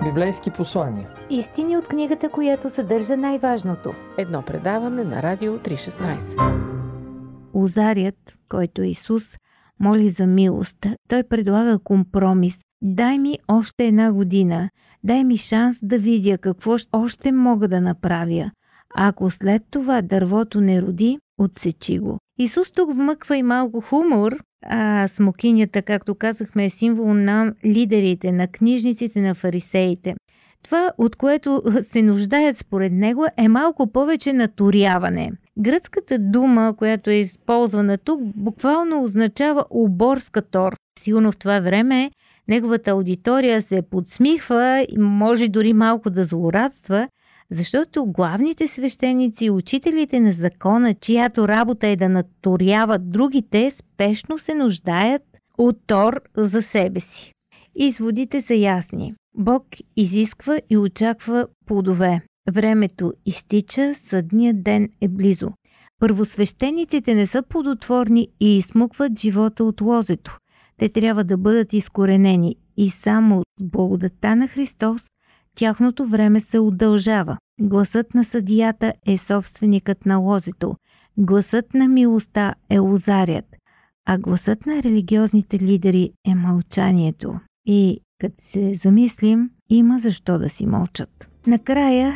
Библейски 0.03 0.51
послания. 0.51 1.09
Истини 1.29 1.77
от 1.77 1.87
книгата, 1.87 2.29
която 2.29 2.69
съдържа 2.69 3.17
най-важното. 3.17 3.93
Едно 4.17 4.41
предаване 4.41 5.03
на 5.03 5.23
Радио 5.23 5.57
316. 5.57 6.53
Озарият, 7.53 8.33
който 8.49 8.81
е 8.81 8.87
Исус, 8.87 9.37
моли 9.79 10.09
за 10.09 10.27
милост. 10.27 10.85
Той 11.09 11.23
предлага 11.23 11.79
компромис. 11.83 12.66
Дай 12.81 13.19
ми 13.19 13.39
още 13.47 13.85
една 13.85 14.11
година. 14.13 14.69
Дай 15.03 15.23
ми 15.23 15.37
шанс 15.37 15.79
да 15.81 15.97
видя 15.97 16.37
какво 16.37 16.75
още 16.91 17.31
мога 17.31 17.67
да 17.67 17.81
направя. 17.81 18.51
Ако 18.95 19.31
след 19.31 19.63
това 19.71 20.01
дървото 20.01 20.61
не 20.61 20.81
роди, 20.81 21.19
отсечи 21.37 21.99
го. 21.99 22.17
Исус 22.39 22.71
тук 22.71 22.93
вмъква 22.93 23.37
и 23.37 23.43
малко 23.43 23.81
хумор, 23.81 24.43
а 24.65 25.07
смокинята, 25.07 25.81
както 25.81 26.15
казахме, 26.15 26.65
е 26.65 26.69
символ 26.69 27.13
на 27.13 27.53
лидерите, 27.65 28.31
на 28.31 28.47
книжниците, 28.47 29.21
на 29.21 29.35
фарисеите. 29.35 30.15
Това, 30.63 30.91
от 30.97 31.15
което 31.15 31.63
се 31.81 32.01
нуждаят 32.01 32.57
според 32.57 32.93
него, 32.93 33.25
е 33.37 33.47
малко 33.47 33.91
повече 33.91 34.33
наторяване. 34.33 35.31
Гръцката 35.59 36.19
дума, 36.19 36.73
която 36.77 37.09
е 37.09 37.13
използвана 37.13 37.97
тук, 37.97 38.21
буквално 38.23 39.03
означава 39.03 39.65
оборска 39.69 40.41
тор. 40.41 40.75
Сигурно 40.99 41.31
в 41.31 41.37
това 41.37 41.59
време 41.59 42.11
неговата 42.47 42.91
аудитория 42.91 43.61
се 43.61 43.81
подсмихва 43.81 44.85
и 44.89 44.97
може 44.97 45.47
дори 45.47 45.73
малко 45.73 46.09
да 46.09 46.25
злорадства, 46.25 47.07
защото 47.51 48.05
главните 48.05 48.67
свещеници 48.67 49.45
и 49.45 49.49
учителите 49.49 50.19
на 50.19 50.33
закона, 50.33 50.93
чиято 50.93 51.47
работа 51.47 51.87
е 51.87 51.95
да 51.95 52.09
наторяват 52.09 53.11
другите, 53.11 53.71
спешно 53.71 54.37
се 54.37 54.53
нуждаят 54.53 55.21
от 55.57 55.77
тор 55.87 56.21
за 56.37 56.61
себе 56.61 56.99
си. 56.99 57.31
Изводите 57.75 58.41
са 58.41 58.53
ясни. 58.53 59.13
Бог 59.37 59.63
изисква 59.97 60.59
и 60.69 60.77
очаква 60.77 61.47
плодове. 61.65 62.21
Времето 62.51 63.13
изтича, 63.25 63.95
съдният 63.95 64.63
ден 64.63 64.89
е 65.01 65.07
близо. 65.07 65.49
Първосвещениците 65.99 67.15
не 67.15 67.27
са 67.27 67.43
плодотворни 67.49 68.27
и 68.39 68.57
измукват 68.57 69.19
живота 69.19 69.63
от 69.63 69.81
лозето. 69.81 70.37
Те 70.79 70.89
трябва 70.89 71.23
да 71.23 71.37
бъдат 71.37 71.73
изкоренени 71.73 72.55
и 72.77 72.89
само 72.89 73.43
с 73.59 73.63
благодата 73.63 74.35
на 74.35 74.47
Христос 74.47 75.01
тяхното 75.57 76.05
време 76.05 76.39
се 76.39 76.59
удължава. 76.59 77.37
Гласът 77.61 78.13
на 78.13 78.25
съдията 78.25 78.93
е 79.07 79.17
собственикът 79.17 80.05
на 80.05 80.17
лозето. 80.17 80.75
Гласът 81.17 81.73
на 81.73 81.87
милостта 81.87 82.53
е 82.69 82.79
лозарят. 82.79 83.45
а 84.09 84.17
гласът 84.17 84.65
на 84.65 84.83
религиозните 84.83 85.59
лидери 85.59 86.11
е 86.27 86.35
мълчанието. 86.35 87.39
И 87.65 87.99
като 88.19 88.35
се 88.39 88.75
замислим, 88.75 89.49
има 89.69 89.99
защо 89.99 90.39
да 90.39 90.49
си 90.49 90.65
мълчат. 90.65 91.29
Накрая, 91.47 92.13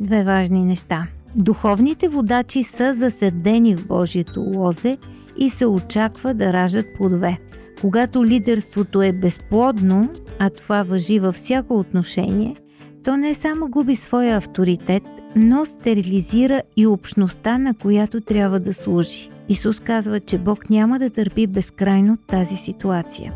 две 0.00 0.24
важни 0.24 0.64
неща. 0.64 1.06
Духовните 1.34 2.08
водачи 2.08 2.62
са 2.62 2.94
заседени 2.94 3.76
в 3.76 3.86
Божието 3.86 4.40
лозе 4.40 4.98
и 5.36 5.50
се 5.50 5.66
очаква 5.66 6.34
да 6.34 6.52
раждат 6.52 6.86
плодове. 6.96 7.38
Когато 7.80 8.24
лидерството 8.24 9.02
е 9.02 9.12
безплодно, 9.12 10.08
а 10.38 10.50
това 10.50 10.82
въжи 10.82 11.18
във 11.18 11.34
всяко 11.34 11.78
отношение, 11.78 12.56
то 13.04 13.16
не 13.16 13.34
само 13.34 13.68
губи 13.68 13.96
своя 13.96 14.36
авторитет, 14.36 15.02
но 15.36 15.66
стерилизира 15.66 16.62
и 16.76 16.86
общността, 16.86 17.58
на 17.58 17.74
която 17.74 18.20
трябва 18.20 18.60
да 18.60 18.74
служи. 18.74 19.28
Исус 19.48 19.80
казва, 19.80 20.20
че 20.20 20.38
Бог 20.38 20.70
няма 20.70 20.98
да 20.98 21.10
търпи 21.10 21.46
безкрайно 21.46 22.16
тази 22.16 22.56
ситуация. 22.56 23.32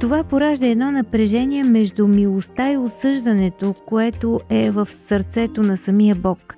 Това 0.00 0.24
поражда 0.24 0.66
едно 0.66 0.90
напрежение 0.90 1.64
между 1.64 2.06
милостта 2.06 2.72
и 2.72 2.76
осъждането, 2.76 3.74
което 3.86 4.40
е 4.50 4.70
в 4.70 4.88
сърцето 5.08 5.62
на 5.62 5.76
самия 5.76 6.14
Бог. 6.14 6.56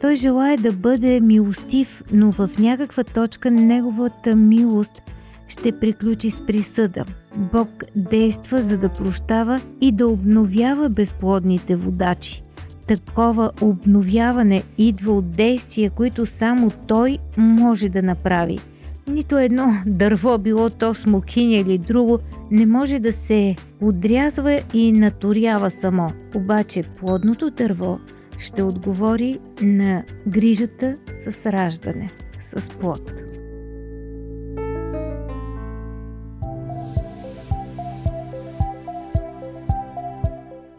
Той 0.00 0.16
желая 0.16 0.58
да 0.58 0.72
бъде 0.72 1.20
милостив, 1.20 2.02
но 2.12 2.32
в 2.32 2.50
някаква 2.58 3.04
точка 3.04 3.50
неговата 3.50 4.36
милост 4.36 5.02
ще 5.48 5.72
приключи 5.72 6.30
с 6.30 6.46
присъда. 6.46 7.04
Бог 7.36 7.68
действа 7.96 8.62
за 8.62 8.78
да 8.78 8.88
прощава 8.88 9.60
и 9.80 9.92
да 9.92 10.08
обновява 10.08 10.88
безплодните 10.88 11.76
водачи. 11.76 12.42
Такова 12.86 13.50
обновяване 13.60 14.62
идва 14.78 15.12
от 15.12 15.30
действия, 15.30 15.90
които 15.90 16.26
само 16.26 16.70
Той 16.86 17.18
може 17.36 17.88
да 17.88 18.02
направи. 18.02 18.58
Нито 19.06 19.38
едно 19.38 19.74
дърво, 19.86 20.38
било 20.38 20.70
то 20.70 20.94
смокиня 20.94 21.56
или 21.56 21.78
друго, 21.78 22.18
не 22.50 22.66
може 22.66 22.98
да 22.98 23.12
се 23.12 23.56
отрязва 23.80 24.60
и 24.74 24.92
наторява 24.92 25.70
само. 25.70 26.12
Обаче 26.34 26.82
плодното 26.82 27.50
дърво 27.50 27.98
ще 28.38 28.62
отговори 28.62 29.38
на 29.62 30.02
грижата 30.26 30.96
с 31.24 31.46
раждане, 31.46 32.10
с 32.56 32.70
плод. 32.70 33.27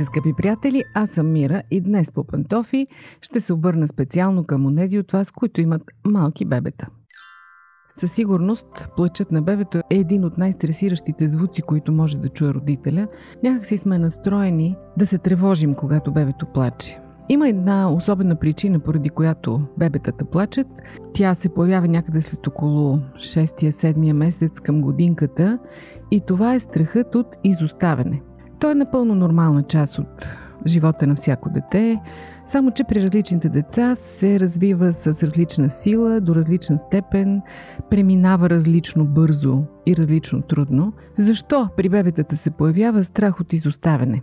Здравейте, 0.00 0.04
скъпи 0.04 0.32
приятели! 0.32 0.84
Аз 0.94 1.10
съм 1.10 1.32
Мира 1.32 1.62
и 1.70 1.80
днес 1.80 2.12
по 2.12 2.24
пантофи 2.24 2.86
ще 3.20 3.40
се 3.40 3.52
обърна 3.52 3.88
специално 3.88 4.44
към 4.44 4.66
онези 4.66 4.98
от 4.98 5.12
вас, 5.12 5.30
които 5.30 5.60
имат 5.60 5.82
малки 6.06 6.44
бебета. 6.44 6.86
Със 7.96 8.12
сигурност, 8.12 8.88
плачът 8.96 9.30
на 9.30 9.42
бебето 9.42 9.78
е 9.78 9.96
един 9.96 10.24
от 10.24 10.38
най-стресиращите 10.38 11.28
звуци, 11.28 11.62
които 11.62 11.92
може 11.92 12.18
да 12.18 12.28
чуе 12.28 12.54
родителя. 12.54 13.06
Някак 13.42 13.66
си 13.66 13.78
сме 13.78 13.98
настроени 13.98 14.76
да 14.96 15.06
се 15.06 15.18
тревожим, 15.18 15.74
когато 15.74 16.12
бебето 16.12 16.46
плаче. 16.46 16.98
Има 17.28 17.48
една 17.48 17.92
особена 17.92 18.36
причина, 18.36 18.80
поради 18.80 19.10
която 19.10 19.60
бебетата 19.78 20.24
плачат. 20.24 20.66
Тя 21.14 21.34
се 21.34 21.48
появява 21.48 21.88
някъде 21.88 22.22
след 22.22 22.46
около 22.46 22.98
6-7 23.16 24.12
месец 24.12 24.60
към 24.60 24.80
годинката 24.80 25.58
и 26.10 26.20
това 26.20 26.54
е 26.54 26.60
страхът 26.60 27.14
от 27.14 27.36
изоставяне– 27.44 28.22
той 28.60 28.72
е 28.72 28.74
напълно 28.74 29.14
нормална 29.14 29.62
част 29.62 29.98
от 29.98 30.28
живота 30.66 31.06
на 31.06 31.14
всяко 31.14 31.50
дете, 31.50 32.00
само 32.48 32.70
че 32.70 32.84
при 32.84 33.02
различните 33.02 33.48
деца 33.48 33.96
се 33.96 34.40
развива 34.40 34.92
с 34.92 35.06
различна 35.06 35.70
сила, 35.70 36.20
до 36.20 36.34
различна 36.34 36.78
степен, 36.78 37.42
преминава 37.90 38.50
различно 38.50 39.04
бързо 39.04 39.62
и 39.86 39.96
различно 39.96 40.42
трудно. 40.42 40.92
Защо 41.18 41.68
при 41.76 41.88
бебетата 41.88 42.36
се 42.36 42.50
появява 42.50 43.04
страх 43.04 43.40
от 43.40 43.52
изоставяне? 43.52 44.22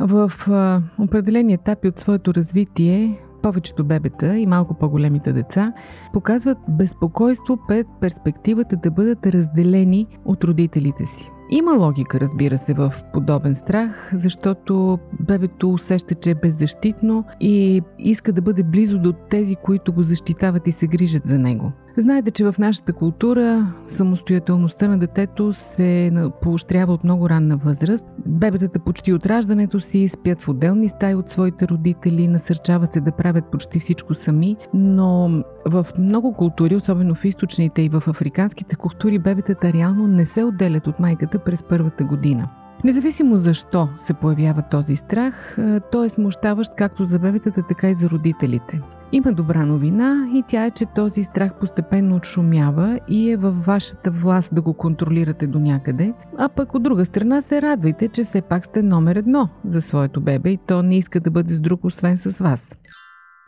В 0.00 0.32
а, 0.48 0.82
определени 0.98 1.52
етапи 1.52 1.88
от 1.88 1.98
своето 1.98 2.34
развитие 2.34 3.20
повечето 3.42 3.84
бебета 3.84 4.38
и 4.38 4.46
малко 4.46 4.74
по-големите 4.74 5.32
деца 5.32 5.72
показват 6.12 6.58
безпокойство 6.68 7.58
пред 7.68 7.86
перспективата 8.00 8.76
да 8.76 8.90
бъдат 8.90 9.26
разделени 9.26 10.06
от 10.24 10.44
родителите 10.44 11.04
си. 11.04 11.30
Има 11.50 11.72
логика, 11.72 12.20
разбира 12.20 12.58
се, 12.58 12.74
в 12.74 12.94
подобен 13.12 13.54
страх, 13.54 14.10
защото 14.14 14.98
бебето 15.20 15.70
усеща, 15.70 16.14
че 16.14 16.30
е 16.30 16.34
беззащитно 16.34 17.24
и 17.40 17.82
иска 17.98 18.32
да 18.32 18.42
бъде 18.42 18.62
близо 18.62 18.98
до 18.98 19.12
тези, 19.12 19.56
които 19.56 19.92
го 19.92 20.02
защитават 20.02 20.66
и 20.66 20.72
се 20.72 20.86
грижат 20.86 21.22
за 21.26 21.38
него. 21.38 21.72
Знаете, 22.00 22.30
че 22.30 22.44
в 22.44 22.54
нашата 22.58 22.92
култура 22.92 23.72
самостоятелността 23.88 24.88
на 24.88 24.98
детето 24.98 25.54
се 25.54 26.12
поощрява 26.42 26.92
от 26.92 27.04
много 27.04 27.30
ранна 27.30 27.56
възраст. 27.56 28.04
Бебетата 28.26 28.78
почти 28.78 29.12
от 29.12 29.26
раждането 29.26 29.80
си 29.80 30.08
спят 30.08 30.42
в 30.42 30.48
отделни 30.48 30.88
стаи 30.88 31.14
от 31.14 31.30
своите 31.30 31.68
родители, 31.68 32.28
насърчават 32.28 32.92
се 32.92 33.00
да 33.00 33.12
правят 33.12 33.44
почти 33.44 33.80
всичко 33.80 34.14
сами, 34.14 34.56
но 34.74 35.28
в 35.66 35.86
много 35.98 36.34
култури, 36.34 36.76
особено 36.76 37.14
в 37.14 37.24
източните 37.24 37.82
и 37.82 37.88
в 37.88 38.02
африканските 38.06 38.76
култури, 38.76 39.18
бебетата 39.18 39.72
реално 39.72 40.06
не 40.06 40.26
се 40.26 40.44
отделят 40.44 40.86
от 40.86 41.00
майката 41.00 41.38
през 41.38 41.62
първата 41.62 42.04
година. 42.04 42.48
Независимо 42.84 43.36
защо 43.36 43.88
се 43.98 44.14
появява 44.14 44.62
този 44.62 44.96
страх, 44.96 45.58
той 45.92 46.06
е 46.06 46.10
смущаващ 46.10 46.70
както 46.76 47.04
за 47.04 47.18
бебетата, 47.18 47.62
така 47.68 47.90
и 47.90 47.94
за 47.94 48.10
родителите. 48.10 48.80
Има 49.12 49.32
добра 49.32 49.66
новина 49.66 50.30
и 50.34 50.42
тя 50.48 50.64
е, 50.66 50.70
че 50.70 50.86
този 50.86 51.24
страх 51.24 51.52
постепенно 51.60 52.16
отшумява 52.16 53.00
и 53.08 53.30
е 53.30 53.36
във 53.36 53.66
вашата 53.66 54.10
власт 54.10 54.54
да 54.54 54.60
го 54.60 54.74
контролирате 54.74 55.46
до 55.46 55.58
някъде. 55.58 56.14
А 56.38 56.48
пък 56.48 56.74
от 56.74 56.82
друга 56.82 57.04
страна 57.04 57.42
се 57.42 57.62
радвайте, 57.62 58.08
че 58.08 58.24
все 58.24 58.42
пак 58.42 58.64
сте 58.64 58.82
номер 58.82 59.16
едно 59.16 59.48
за 59.64 59.82
своето 59.82 60.20
бебе 60.20 60.50
и 60.50 60.58
то 60.66 60.82
не 60.82 60.98
иска 60.98 61.20
да 61.20 61.30
бъде 61.30 61.54
с 61.54 61.60
друг 61.60 61.84
освен 61.84 62.18
с 62.18 62.38
вас. 62.38 62.72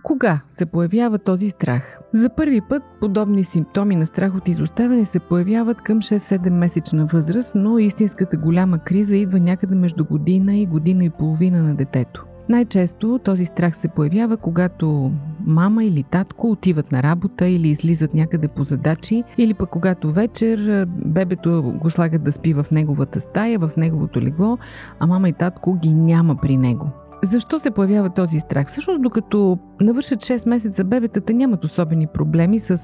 Кога 0.05 0.41
се 0.51 0.67
появява 0.67 1.19
този 1.19 1.51
страх? 1.51 1.99
За 2.13 2.31
първи 2.37 2.61
път 2.61 2.83
подобни 3.01 3.45
симптоми 3.45 3.97
на 3.97 4.07
страх 4.07 4.35
от 4.35 4.49
изоставяне 4.49 5.05
се 5.05 5.19
появяват 5.19 5.83
към 5.83 5.99
6-7 5.99 6.51
месечна 6.51 7.07
възраст, 7.07 7.53
но 7.55 7.79
истинската 7.79 8.37
голяма 8.37 8.79
криза 8.79 9.17
идва 9.17 9.41
някъде 9.41 9.75
между 9.75 10.05
година 10.05 10.57
и 10.57 10.67
година 10.67 11.05
и 11.05 11.11
половина 11.11 11.63
на 11.63 11.75
детето. 11.75 12.27
Най-често 12.51 13.21
този 13.25 13.45
страх 13.45 13.77
се 13.77 13.89
появява, 13.89 14.37
когато 14.37 15.13
мама 15.47 15.85
или 15.85 16.03
татко 16.03 16.51
отиват 16.51 16.93
на 16.93 17.03
работа 17.03 17.49
или 17.49 17.69
излизат 17.69 18.15
някъде 18.15 18.49
по 18.49 18.65
задачи, 18.65 19.25
или 19.39 19.55
пък 19.55 19.71
когато 19.71 20.11
вечер 20.11 20.87
бебето 20.87 21.63
го 21.63 21.91
слагат 21.91 22.25
да 22.25 22.33
спи 22.33 22.53
в 22.53 22.67
неговата 22.73 23.21
стая, 23.21 23.59
в 23.59 23.71
неговото 23.77 24.21
легло, 24.21 24.59
а 25.01 25.07
мама 25.07 25.29
и 25.29 25.33
татко 25.33 25.75
ги 25.75 25.95
няма 25.95 26.37
при 26.37 26.57
него. 26.57 26.91
Защо 27.23 27.59
се 27.59 27.71
появява 27.71 28.11
този 28.11 28.41
страх? 28.41 28.69
Всъщност, 28.69 29.03
докато 29.03 29.59
навършат 29.81 30.21
6 30.21 30.49
месеца, 30.49 30.85
бебетата 30.85 31.33
нямат 31.33 31.65
особени 31.65 32.07
проблеми 32.07 32.61
с 32.61 32.79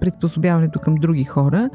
приспособяването 0.00 0.78
към 0.78 0.94
други 0.94 1.24
хора. 1.24 1.70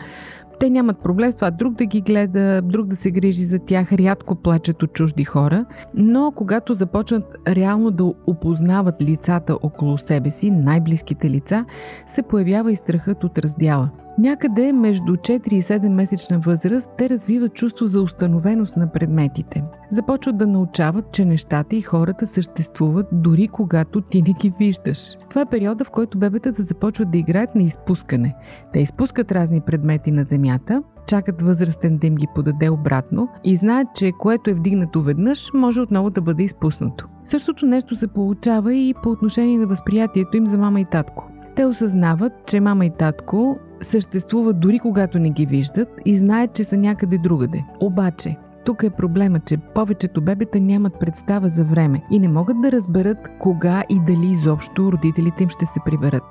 Те 0.60 0.70
нямат 0.70 1.00
проблем 1.00 1.32
с 1.32 1.36
това 1.36 1.52
друг 1.52 1.74
да 1.74 1.86
ги 1.86 2.02
гледа, 2.02 2.62
друг 2.62 2.88
да 2.88 2.96
се 2.96 3.12
грижи 3.12 3.46
за 3.46 3.60
тях, 3.60 3.94
рядко 3.94 4.36
плачат 4.36 4.84
от 4.84 4.94
чужди 4.94 5.24
хора, 5.24 5.66
но 5.94 6.34
когато 6.36 6.76
започнат 6.76 7.38
реално 7.48 7.92
да 7.92 8.14
опознават 8.28 9.02
лицата 9.02 9.58
около 9.62 9.98
себе 9.98 10.32
си, 10.32 10.52
най-близките 10.52 11.30
лица, 11.30 11.66
се 12.08 12.22
появява 12.22 12.72
и 12.72 12.76
страхът 12.76 13.24
от 13.24 13.38
раздяла. 13.38 13.90
Някъде 14.18 14.74
между 14.74 15.14
4 15.14 15.54
и 15.54 15.64
7 15.64 15.90
месечна 15.90 16.40
възраст 16.40 16.90
те 16.98 17.10
развиват 17.10 17.54
чувство 17.54 17.88
за 17.88 18.02
установеност 18.02 18.78
на 18.78 18.92
предметите. 18.92 19.64
Започват 19.90 20.38
да 20.38 20.48
научават, 20.48 21.12
че 21.12 21.26
нещата 21.26 21.76
и 21.76 21.82
хората 21.82 22.28
съществуват 22.28 23.08
дори 23.12 23.48
когато 23.48 24.02
ти 24.02 24.22
не 24.22 24.34
ги 24.34 24.54
виждаш. 24.60 25.18
Това 25.30 25.42
е 25.42 25.46
периода, 25.46 25.86
в 25.86 25.90
който 25.90 26.18
бебетата 26.18 26.64
започват 26.64 27.12
да 27.12 27.18
играят 27.18 27.56
на 27.56 27.64
изпускане. 27.64 28.36
Те 28.74 28.80
изпускат 28.80 29.32
разни 29.32 29.62
предмети 29.62 30.12
на 30.12 30.24
земята, 30.24 30.84
чакат 31.08 31.42
възрастен 31.42 31.98
да 31.98 32.08
им 32.08 32.16
ги 32.16 32.28
подаде 32.36 32.70
обратно 32.70 33.30
и 33.44 33.56
знаят, 33.56 33.88
че 33.96 34.12
което 34.20 34.50
е 34.50 34.54
вдигнато 34.54 35.02
веднъж, 35.02 35.52
може 35.54 35.82
отново 35.82 36.10
да 36.10 36.22
бъде 36.22 36.44
изпуснато. 36.44 37.08
Същото 37.26 37.66
нещо 37.66 37.96
се 37.96 38.08
получава 38.08 38.76
и 38.76 38.94
по 39.04 39.10
отношение 39.10 39.58
на 39.58 39.68
възприятието 39.68 40.38
им 40.38 40.48
за 40.48 40.58
мама 40.58 40.80
и 40.80 40.86
татко. 40.86 41.35
Те 41.56 41.66
осъзнават, 41.66 42.34
че 42.46 42.60
мама 42.60 42.86
и 42.86 42.90
татко 42.90 43.60
съществуват 43.82 44.60
дори 44.60 44.80
когато 44.80 45.20
не 45.20 45.30
ги 45.30 45.46
виждат 45.46 45.90
и 46.06 46.18
знаят, 46.18 46.54
че 46.54 46.64
са 46.64 46.78
някъде 46.78 47.18
другаде. 47.18 47.64
Обаче, 47.80 48.38
тук 48.66 48.84
е 48.84 48.90
проблема, 48.90 49.40
че 49.40 49.58
повечето 49.58 50.22
бебета 50.22 50.60
нямат 50.60 51.00
представа 51.00 51.50
за 51.50 51.64
време 51.64 52.04
и 52.12 52.20
не 52.20 52.28
могат 52.28 52.62
да 52.62 52.72
разберат 52.72 53.18
кога 53.40 53.84
и 53.90 54.00
дали 54.00 54.32
изобщо 54.32 54.92
родителите 54.92 55.44
им 55.44 55.50
ще 55.50 55.66
се 55.66 55.80
приберат. 55.86 56.24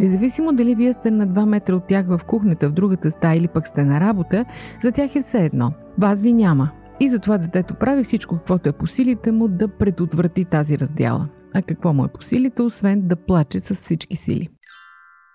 Независимо 0.00 0.52
дали 0.52 0.74
вие 0.74 0.92
сте 0.92 1.10
на 1.10 1.28
2 1.28 1.44
метра 1.44 1.74
от 1.74 1.86
тях 1.86 2.06
в 2.06 2.20
кухнята, 2.26 2.68
в 2.68 2.72
другата 2.72 3.10
стая 3.10 3.38
или 3.38 3.48
пък 3.48 3.66
сте 3.66 3.84
на 3.84 4.00
работа, 4.00 4.44
за 4.82 4.92
тях 4.92 5.16
е 5.16 5.22
все 5.22 5.44
едно. 5.44 5.72
Вас 5.98 6.22
ви 6.22 6.32
няма. 6.32 6.70
И 7.00 7.08
затова 7.08 7.38
детето 7.38 7.74
прави 7.74 8.04
всичко, 8.04 8.36
каквото 8.36 8.68
е 8.68 8.72
по 8.72 8.86
силите 8.86 9.32
му 9.32 9.48
да 9.48 9.68
предотврати 9.68 10.44
тази 10.44 10.78
раздяла. 10.78 11.28
А 11.54 11.62
какво 11.62 11.92
му 11.92 12.04
е 12.04 12.08
по 12.08 12.22
силите, 12.22 12.62
освен 12.62 13.00
да 13.08 13.16
плаче 13.16 13.60
с 13.60 13.74
всички 13.74 14.16
сили? 14.16 14.48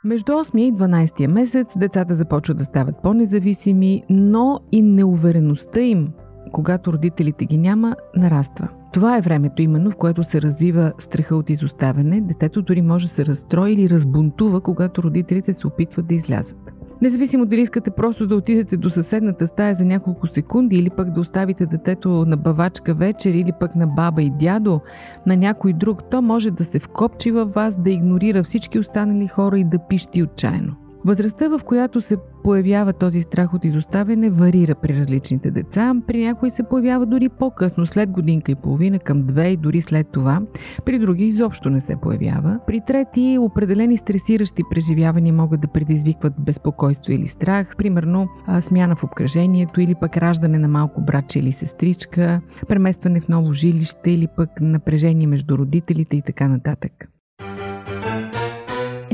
Между 0.04 0.32
8 0.32 0.60
и 0.60 0.74
12 0.74 1.28
месец 1.28 1.78
децата 1.78 2.16
започват 2.16 2.58
да 2.58 2.64
стават 2.64 2.96
по-независими, 3.04 4.04
но 4.10 4.60
и 4.72 4.82
неувереността 4.82 5.80
им, 5.82 6.08
когато 6.52 6.94
родителите 6.94 7.46
ги 7.46 7.58
няма, 7.58 7.96
нараства. 8.16 8.68
Това 8.94 9.18
е 9.18 9.22
времето 9.22 9.62
именно, 9.62 9.92
в 9.92 9.96
което 9.96 10.24
се 10.24 10.42
развива 10.42 10.94
страха 11.00 11.36
от 11.36 11.50
изоставяне. 11.50 12.22
Детето 12.22 12.62
дори 12.62 12.82
може 12.82 13.08
да 13.08 13.14
се 13.14 13.26
разстрои 13.26 13.74
или 13.74 13.90
разбунтува, 13.90 14.62
когато 14.62 15.04
родителите 15.04 15.54
се 15.54 15.68
опитват 15.68 16.08
да 16.08 16.16
излязат. 16.16 16.69
Независимо 17.02 17.46
дали 17.46 17.62
искате 17.62 17.92
просто 17.92 18.28
да 18.28 18.36
отидете 18.36 18.78
до 18.78 18.90
съседната 18.90 19.48
стая 19.48 19.76
за 19.76 19.86
няколко 19.86 20.28
секунди 20.28 20.76
или 20.76 20.90
пък 20.90 21.12
да 21.12 21.22
оставите 21.22 21.66
детето 21.66 22.10
на 22.10 22.38
бавачка 22.38 22.94
вечер 22.94 23.34
или 23.34 23.52
пък 23.60 23.76
на 23.76 23.88
баба 23.88 24.22
и 24.22 24.30
дядо, 24.30 24.82
на 25.26 25.38
някой 25.38 25.74
друг, 25.74 26.04
то 26.12 26.22
може 26.22 26.52
да 26.52 26.64
се 26.64 26.80
вкопчи 26.80 27.32
във 27.32 27.54
вас, 27.54 27.82
да 27.82 27.90
игнорира 27.90 28.44
всички 28.44 28.80
останали 28.80 29.28
хора 29.28 29.60
и 29.60 29.64
да 29.64 29.80
пищи 29.90 30.24
отчаяно. 30.24 30.76
Възрастта, 31.10 31.48
в 31.48 31.60
която 31.66 32.02
се 32.02 32.18
появява 32.44 32.94
този 32.94 33.22
страх 33.22 33.54
от 33.54 33.66
изоставяне, 33.66 34.30
варира 34.30 34.76
при 34.76 35.00
различните 35.00 35.52
деца. 35.52 35.96
При 36.08 36.26
някои 36.26 36.50
се 36.50 36.64
появява 36.64 37.06
дори 37.06 37.30
по-късно, 37.30 37.88
след 37.88 38.10
годинка 38.12 38.52
и 38.52 38.56
половина, 38.56 39.00
към 39.00 39.26
две 39.26 39.48
и 39.48 39.58
дори 39.58 39.82
след 39.82 40.08
това. 40.12 40.42
При 40.86 41.00
други 41.00 41.28
изобщо 41.28 41.70
не 41.70 41.82
се 41.82 41.96
появява. 42.02 42.60
При 42.68 42.82
трети, 42.88 43.38
определени 43.40 43.98
стресиращи 43.98 44.64
преживявания 44.70 45.34
могат 45.34 45.62
да 45.62 45.68
предизвикват 45.68 46.34
безпокойство 46.40 47.14
или 47.14 47.28
страх, 47.28 47.76
примерно 47.78 48.28
смяна 48.62 48.96
в 48.96 49.04
обкръжението 49.04 49.82
или 49.82 49.96
пък 49.96 50.18
раждане 50.18 50.60
на 50.60 50.68
малко 50.68 51.02
братче 51.02 51.40
или 51.40 51.52
сестричка, 51.52 52.42
преместване 52.68 53.22
в 53.22 53.30
ново 53.30 53.54
жилище 53.54 54.12
или 54.12 54.28
пък 54.38 54.50
напрежение 54.62 55.28
между 55.28 55.58
родителите 55.58 56.18
и 56.18 56.22
така 56.22 56.48
нататък. 56.48 57.10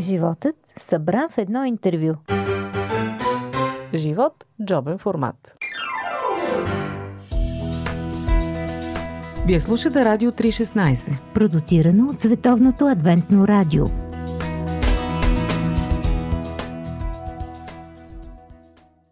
Животът 0.06 0.56
събран 0.80 1.30
в 1.30 1.38
едно 1.38 1.66
интервю. 1.66 2.14
Живот– 3.94 4.46
джобен 4.66 4.98
формат. 4.98 5.56
Вие 9.48 9.60
слушате 9.60 10.06
Радио 10.06 10.32
316. 10.32 11.18
Продуцирано 11.34 12.10
от 12.10 12.22
Световното 12.22 12.88
адвентно 12.88 13.48
радио. 13.48 13.86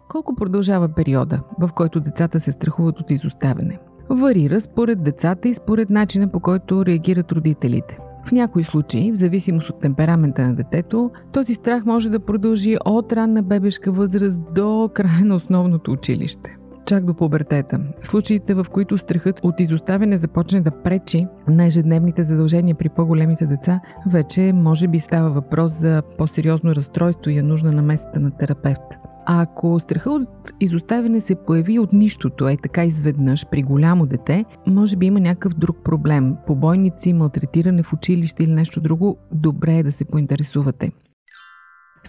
Колко 0.07 0.35
продължава 0.35 0.89
периода, 0.89 1.39
в 1.59 1.69
който 1.75 1.99
децата 1.99 2.39
се 2.39 2.51
страхуват 2.51 2.99
от 2.99 3.11
изоставяне? 3.11 3.79
Варира 4.09 4.61
според 4.61 5.03
децата 5.03 5.47
и 5.47 5.53
според 5.53 5.89
начина 5.89 6.31
по 6.31 6.39
който 6.39 6.85
реагират 6.85 7.31
родителите– 7.31 7.97
в 8.25 8.31
някои 8.31 8.63
случаи, 8.63 9.11
в 9.11 9.15
зависимост 9.15 9.69
от 9.69 9.79
темперамента 9.79 10.47
на 10.47 10.55
детето, 10.55 11.11
този 11.31 11.53
страх 11.53 11.85
може 11.85 12.09
да 12.09 12.19
продължи 12.19 12.77
от 12.85 13.13
ранна 13.13 13.43
бебешка 13.43 13.91
възраст 13.91 14.39
до 14.55 14.89
края 14.93 15.25
на 15.25 15.35
основното 15.35 15.91
училище 15.91 16.57
чак 16.85 17.05
до 17.05 17.13
пубертета. 17.13 17.79
Случаите, 18.03 18.53
в 18.53 18.65
които 18.71 18.97
страхът 18.97 19.39
от 19.43 19.59
изоставяне 19.59 20.17
започне 20.17 20.61
да 20.61 20.71
пречи 20.71 21.27
на 21.47 21.65
ежедневните 21.65 22.23
задължения 22.23 22.75
при 22.75 22.89
по-големите 22.89 23.45
деца, 23.45 23.81
вече 24.07 24.53
може 24.53 24.87
би 24.87 24.99
става 24.99 25.29
въпрос 25.29 25.73
за 25.73 26.03
по-сериозно 26.17 26.75
разстройство 26.75 27.31
и 27.31 27.37
е 27.37 27.41
нужна 27.41 27.71
намесата 27.71 28.19
на 28.19 28.31
терапевт. 28.31 29.02
А 29.25 29.41
ако 29.41 29.79
страха 29.79 30.11
от 30.11 30.51
изоставяне 30.59 31.21
се 31.21 31.35
появи 31.35 31.79
от 31.79 31.93
нищото, 31.93 32.47
е 32.47 32.57
така 32.57 32.85
изведнъж 32.85 33.45
при 33.51 33.63
голямо 33.63 34.05
дете, 34.05 34.45
може 34.67 34.95
би 34.95 35.05
има 35.05 35.19
някакъв 35.19 35.53
друг 35.53 35.77
проблем. 35.83 36.35
Побойници, 36.47 37.13
малтретиране 37.13 37.83
в 37.83 37.93
училище 37.93 38.43
или 38.43 38.51
нещо 38.51 38.81
друго, 38.81 39.17
добре 39.31 39.77
е 39.77 39.83
да 39.83 39.91
се 39.91 40.05
поинтересувате. 40.05 40.91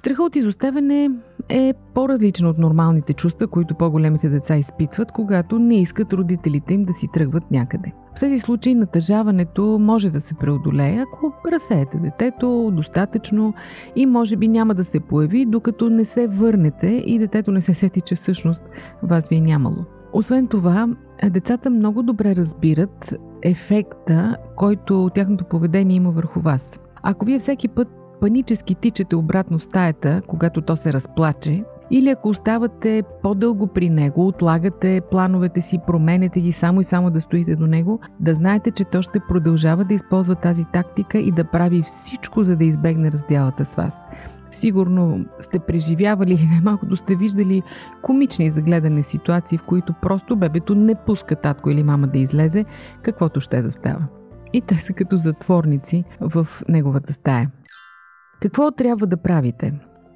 Страха 0.04 0.22
от 0.22 0.36
изоставяне 0.36 1.10
е 1.48 1.74
по-различен 1.94 2.46
от 2.46 2.58
нормалните 2.58 3.12
чувства, 3.12 3.46
които 3.46 3.74
по-големите 3.74 4.28
деца 4.28 4.56
изпитват, 4.56 5.12
когато 5.12 5.58
не 5.58 5.80
искат 5.80 6.12
родителите 6.12 6.74
им 6.74 6.84
да 6.84 6.92
си 6.92 7.08
тръгват 7.12 7.50
някъде. 7.50 7.92
В 8.16 8.20
тези 8.20 8.40
случаи 8.40 8.74
натъжаването 8.74 9.78
може 9.80 10.10
да 10.10 10.20
се 10.20 10.34
преодолее, 10.34 11.02
ако 11.02 11.34
разсеете 11.52 11.98
детето 11.98 12.70
достатъчно 12.76 13.54
и 13.96 14.06
може 14.06 14.36
би 14.36 14.48
няма 14.48 14.74
да 14.74 14.84
се 14.84 15.00
появи, 15.00 15.46
докато 15.46 15.90
не 15.90 16.04
се 16.04 16.26
върнете 16.26 17.02
и 17.06 17.18
детето 17.18 17.52
не 17.52 17.60
се 17.60 17.74
сети, 17.74 18.00
че 18.00 18.14
всъщност 18.14 18.62
вас 19.02 19.28
ви 19.28 19.36
е 19.36 19.40
нямало. 19.40 19.84
Освен 20.12 20.46
това, 20.46 20.88
децата 21.30 21.70
много 21.70 22.02
добре 22.02 22.36
разбират 22.36 23.14
ефекта, 23.42 24.36
който 24.56 25.10
тяхното 25.14 25.44
поведение 25.44 25.96
има 25.96 26.10
върху 26.10 26.40
вас. 26.40 26.80
Ако 27.02 27.24
вие 27.24 27.38
всеки 27.38 27.68
път 27.68 27.88
панически 28.24 28.74
тичате 28.74 29.16
обратно 29.16 29.58
стаята, 29.58 30.22
когато 30.26 30.62
то 30.62 30.76
се 30.76 30.92
разплаче, 30.92 31.64
или 31.90 32.08
ако 32.08 32.28
оставате 32.28 33.02
по-дълго 33.22 33.66
при 33.66 33.90
него, 33.90 34.26
отлагате 34.26 35.00
плановете 35.10 35.60
си, 35.60 35.80
променете 35.86 36.40
ги 36.40 36.52
само 36.52 36.80
и 36.80 36.84
само 36.84 37.10
да 37.10 37.20
стоите 37.20 37.56
до 37.56 37.66
него, 37.66 38.00
да 38.20 38.34
знаете, 38.34 38.70
че 38.70 38.84
то 38.84 39.02
ще 39.02 39.20
продължава 39.28 39.84
да 39.84 39.94
използва 39.94 40.34
тази 40.34 40.64
тактика 40.72 41.18
и 41.18 41.30
да 41.30 41.44
прави 41.44 41.82
всичко, 41.82 42.44
за 42.44 42.56
да 42.56 42.64
избегне 42.64 43.12
разделата 43.12 43.64
с 43.64 43.74
вас. 43.74 43.98
Сигурно 44.52 45.24
сте 45.38 45.58
преживявали 45.58 46.32
или 46.32 46.48
най-малкото 46.50 46.96
сте 46.96 47.16
виждали 47.16 47.62
комични 48.02 48.50
за 48.50 48.62
гледане 48.62 49.02
ситуации, 49.02 49.58
в 49.58 49.64
които 49.64 49.94
просто 50.02 50.36
бебето 50.36 50.74
не 50.74 50.94
пуска 50.94 51.36
татко 51.36 51.70
или 51.70 51.82
мама 51.82 52.06
да 52.06 52.18
излезе, 52.18 52.64
каквото 53.02 53.40
ще 53.40 53.62
да 53.62 53.70
става. 53.70 54.04
И 54.52 54.60
те 54.60 54.74
са 54.74 54.92
като 54.92 55.16
затворници 55.16 56.04
в 56.20 56.48
неговата 56.68 57.12
стая. 57.12 57.50
Какво 58.44 58.70
трябва 58.70 59.06
да 59.06 59.16
правите? 59.16 59.72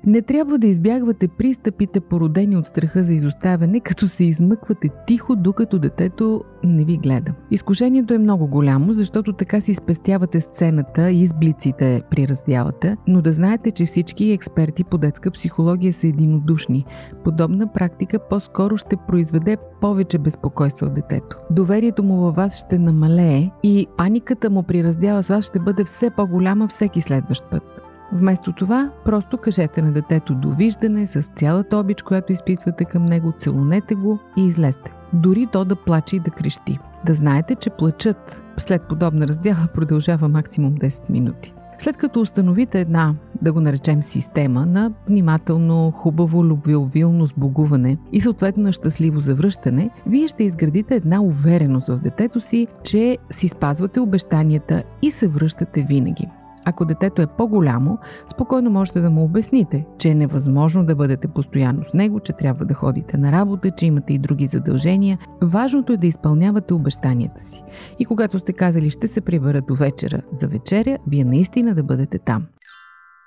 Не 0.07 0.23
трябва 0.23 0.59
да 0.59 0.67
избягвате 0.67 1.29
пристъпите, 1.29 2.01
породени 2.01 2.57
от 2.57 2.67
страха 2.67 3.05
за 3.05 3.13
изоставяне, 3.13 3.81
като 3.81 4.09
се 4.09 4.25
измъквате 4.25 4.89
тихо, 5.07 5.37
докато 5.37 5.79
детето 5.79 6.45
не 6.65 6.85
ви 6.85 6.97
гледа. 6.97 7.33
Изкушението 7.51 8.15
е 8.15 8.19
много 8.19 8.47
голямо, 8.47 8.93
защото 8.93 9.33
така 9.33 9.61
си 9.61 9.75
спестявате 9.75 10.41
сцената 10.41 11.11
и 11.11 11.23
изблиците 11.23 12.03
при 12.11 12.29
раздялата, 12.29 12.97
но 13.07 13.23
да 13.23 13.33
знаете, 13.33 13.71
че 13.71 13.87
всички 13.87 14.33
експерти 14.33 14.85
по 14.85 14.99
детска 14.99 15.31
психология 15.31 15.93
са 15.93 16.07
единодушни. 16.07 16.85
Подобна 17.25 17.73
практика 17.73 18.19
по-скоро 18.19 18.77
ще 18.77 18.97
произведе 18.97 19.57
повече 19.81 20.19
безпокойство 20.19 20.87
в 20.87 20.93
детето. 20.93 21.37
Доверието 21.51 22.03
му 22.03 22.17
във 22.17 22.35
вас 22.35 22.59
ще 22.59 22.79
намалее 22.79 23.51
и 23.63 23.87
паниката 23.97 24.51
му 24.51 24.63
при 24.63 24.85
раздяла 24.85 25.23
с 25.23 25.29
вас 25.29 25.45
ще 25.45 25.59
бъде 25.59 25.85
все 25.85 26.11
по-голяма 26.11 26.69
всеки 26.69 27.01
следващ 27.01 27.45
път. 27.51 27.78
Вместо 28.13 28.53
това, 28.53 28.91
просто 29.05 29.39
кажете 29.39 29.83
на 29.83 29.93
детето 29.93 30.35
довиждане 30.35 31.07
с 31.07 31.23
цялата 31.37 31.77
обич, 31.77 32.03
която 32.03 32.33
изпитвате 32.33 32.85
към 32.85 33.05
него, 33.05 33.33
целунете 33.39 33.95
го 33.95 34.19
и 34.37 34.47
излезте. 34.47 34.93
Дори 35.13 35.49
то 35.53 35.65
да 35.65 35.77
плаче 35.77 36.17
и 36.17 36.21
да 36.21 36.31
крещи. 36.31 36.79
Да 37.07 37.15
знаете, 37.15 37.55
че 37.55 37.71
плачът 37.71 38.43
след 38.57 38.83
подобна 38.83 39.29
раздяла 39.29 39.67
продължава 39.75 40.29
максимум 40.29 40.75
10 40.75 41.11
минути. 41.11 41.55
След 41.81 41.97
като 41.97 42.21
установите 42.21 42.81
една 42.81 43.15
да 43.43 43.53
го 43.53 43.61
наречем 43.61 44.03
система 44.03 44.67
на 44.67 44.93
внимателно, 45.09 45.91
хубаво, 45.91 46.45
любвеобилно 46.45 47.27
сбогуване 47.27 47.99
и 48.13 48.21
съответно 48.21 48.63
на 48.63 48.73
щастливо 48.73 49.21
завръщане, 49.21 49.91
вие 50.07 50.29
ще 50.29 50.45
изградите 50.45 50.95
една 50.95 51.23
увереност 51.23 51.89
в 51.89 51.99
детето 51.99 52.41
си, 52.41 52.67
че 52.83 53.19
си 53.31 53.49
спазвате 53.49 54.01
обещанията 54.01 54.83
и 55.03 55.11
се 55.11 55.29
връщате 55.29 55.83
винаги. 55.83 56.29
Ако 56.69 56.85
детето 56.85 57.23
е 57.23 57.27
по-голямо, 57.27 57.99
спокойно 58.33 58.71
можете 58.71 59.01
да 59.01 59.11
му 59.11 59.25
обясните, 59.25 59.87
че 59.99 60.09
е 60.09 60.15
невъзможно 60.15 60.85
да 60.85 60.95
бъдете 60.95 61.29
постоянно 61.29 61.85
с 61.91 61.95
него, 61.95 62.21
че 62.21 62.33
трябва 62.33 62.65
да 62.65 62.75
ходите 62.75 63.19
на 63.19 63.33
работа, 63.33 63.71
че 63.71 63.87
имате 63.87 64.13
и 64.13 64.19
други 64.19 64.47
задължения. 64.47 65.19
Важното 65.43 65.93
е 65.93 65.97
да 65.97 66.07
изпълнявате 66.07 66.75
обещанията 66.75 67.45
си. 67.45 67.63
И 67.99 68.05
когато 68.05 68.39
сте 68.39 68.53
казали 68.53 68.91
ще 68.91 69.07
се 69.07 69.21
прибера 69.21 69.61
до 69.61 69.75
вечера 69.75 70.23
за 70.31 70.49
вечеря, 70.49 70.99
вие 71.07 71.25
наистина 71.25 71.75
да 71.75 71.83
бъдете 71.83 72.19
там. 72.19 72.47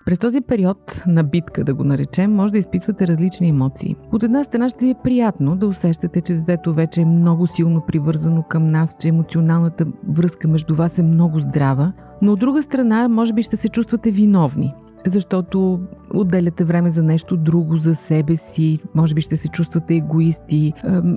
През 0.05 0.19
този 0.19 0.41
период 0.41 1.01
на 1.07 1.23
битка, 1.23 1.63
да 1.63 1.73
го 1.73 1.83
наречем, 1.83 2.35
може 2.35 2.51
да 2.53 2.59
изпитвате 2.59 3.07
различни 3.07 3.49
емоции. 3.49 3.95
От 4.11 4.23
една 4.23 4.43
страна 4.43 4.69
ще 4.69 4.85
ви 4.85 4.91
е 4.91 4.95
приятно 5.03 5.55
да 5.55 5.67
усещате, 5.67 6.21
че 6.21 6.33
детето 6.33 6.73
вече 6.73 7.01
е 7.01 7.05
много 7.05 7.47
силно 7.47 7.81
привързано 7.87 8.43
към 8.43 8.71
нас, 8.71 8.95
че 8.99 9.07
емоционалната 9.07 9.85
връзка 10.09 10.47
между 10.47 10.75
вас 10.75 10.97
е 10.97 11.03
много 11.03 11.39
здрава, 11.39 11.93
но 12.21 12.31
от 12.31 12.39
друга 12.39 12.63
страна, 12.63 13.07
може 13.07 13.33
би 13.33 13.43
ще 13.43 13.57
се 13.57 13.69
чувствате 13.69 14.11
виновни 14.11 14.73
защото 15.07 15.79
отделяте 16.13 16.63
време 16.63 16.91
за 16.91 17.03
нещо 17.03 17.37
друго, 17.37 17.77
за 17.77 17.95
себе 17.95 18.37
си, 18.37 18.79
може 18.95 19.13
би 19.13 19.21
ще 19.21 19.35
се 19.35 19.47
чувствате 19.47 19.95
егоисти, 19.95 20.73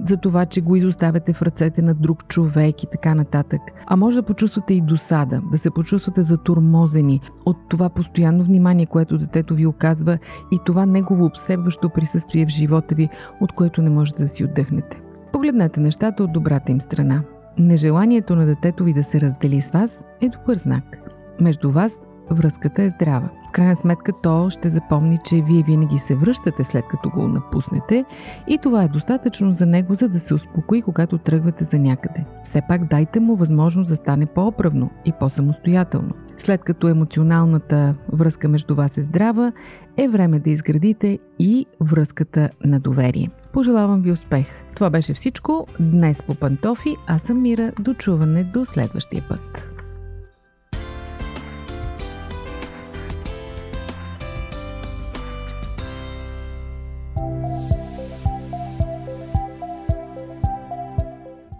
за 0.09 0.17
това, 0.17 0.47
че 0.47 0.61
го 0.61 0.77
изоставяте 0.77 1.33
в 1.33 1.43
ръцете 1.43 1.83
на 1.83 1.95
друг 1.95 2.29
човек 2.29 2.83
и 2.83 2.87
така 2.87 3.15
нататък. 3.15 3.61
А 3.87 3.97
може 3.97 4.17
да 4.17 4.23
почувствате 4.23 4.75
и 4.75 4.81
досада, 4.81 5.43
да 5.53 5.59
се 5.59 5.71
почувствате 5.71 6.23
затурмозени 6.23 7.21
от 7.47 7.57
това 7.69 7.89
постоянно 7.89 8.43
внимание, 8.45 8.87
което 8.87 9.19
детето 9.19 9.55
ви 9.55 9.67
оказва 9.67 10.19
и 10.53 10.59
това 10.65 10.87
негово 10.87 11.25
обсебващо 11.25 11.91
присъствие 11.91 12.47
в 12.47 12.49
живота 12.49 12.95
ви, 12.95 13.09
от 13.41 13.53
което 13.53 13.83
не 13.83 13.91
можете 13.91 14.23
да 14.23 14.29
си 14.29 14.45
отдъхнете. 14.45 15.01
Погледнете 15.33 15.81
нещата 15.81 16.25
от 16.25 16.33
добрата 16.33 16.73
им 16.73 16.81
страна. 16.81 17.23
Нежеланието 17.59 18.37
на 18.37 18.47
детето 18.47 18.85
ви 18.85 18.93
да 18.93 19.05
се 19.05 19.21
раздели 19.21 19.61
с 19.61 19.71
вас 19.71 20.05
е 20.21 20.29
добър 20.29 20.57
знак. 20.57 20.99
Между 21.41 21.71
вас 21.71 21.93
връзката 22.31 22.83
е 22.83 22.91
здрава. 22.91 23.29
В 23.49 23.53
крайна 23.53 23.77
сметка 23.77 24.13
то 24.23 24.51
ще 24.51 24.69
запомни, 24.69 25.19
че 25.25 25.43
вие 25.43 25.63
винаги 25.63 25.99
се 25.99 26.15
връщате 26.15 26.65
след 26.65 26.85
като 26.89 27.11
го 27.11 27.29
напуснете 27.29 28.05
и 28.49 28.59
това 28.59 28.83
е 28.83 28.89
достатъчно 28.89 29.53
за 29.53 29.67
него, 29.67 29.95
за 29.95 30.09
да 30.09 30.21
се 30.21 30.35
успокои, 30.35 30.83
когато 30.83 31.19
тръгвате 31.19 31.65
за 31.65 31.79
някъде. 31.79 32.25
Все 32.45 32.63
пак 32.69 32.85
дайте 32.85 33.21
му 33.21 33.37
възможност 33.37 33.91
да 33.91 33.97
стане 33.97 34.27
по-оправно 34.27 34.91
и 35.05 35.13
по-самостоятелно. 35.21 36.13
След 36.39 36.65
като 36.65 36.89
емоционалната 36.89 37.95
връзка 38.13 38.49
между 38.49 38.75
вас 38.75 38.99
е 38.99 39.03
здрава, 39.03 39.53
е 39.97 40.09
време 40.09 40.39
да 40.39 40.51
изградите 40.51 41.19
и 41.39 41.67
връзката 41.81 42.51
на 42.65 42.81
доверие. 42.81 43.31
Пожелавам 43.53 44.03
ви 44.03 44.13
успех! 44.13 44.47
Това 44.75 44.91
беше 44.91 45.15
всичко 45.15 45.67
днес 45.81 46.23
по 46.23 46.35
пантофи. 46.35 46.97
Аз 47.07 47.23
съм 47.23 47.43
Мира. 47.43 47.73
До 47.81 47.95
чуване 47.95 48.45
до 48.45 48.65
следващия 48.65 49.23
път. 49.29 49.74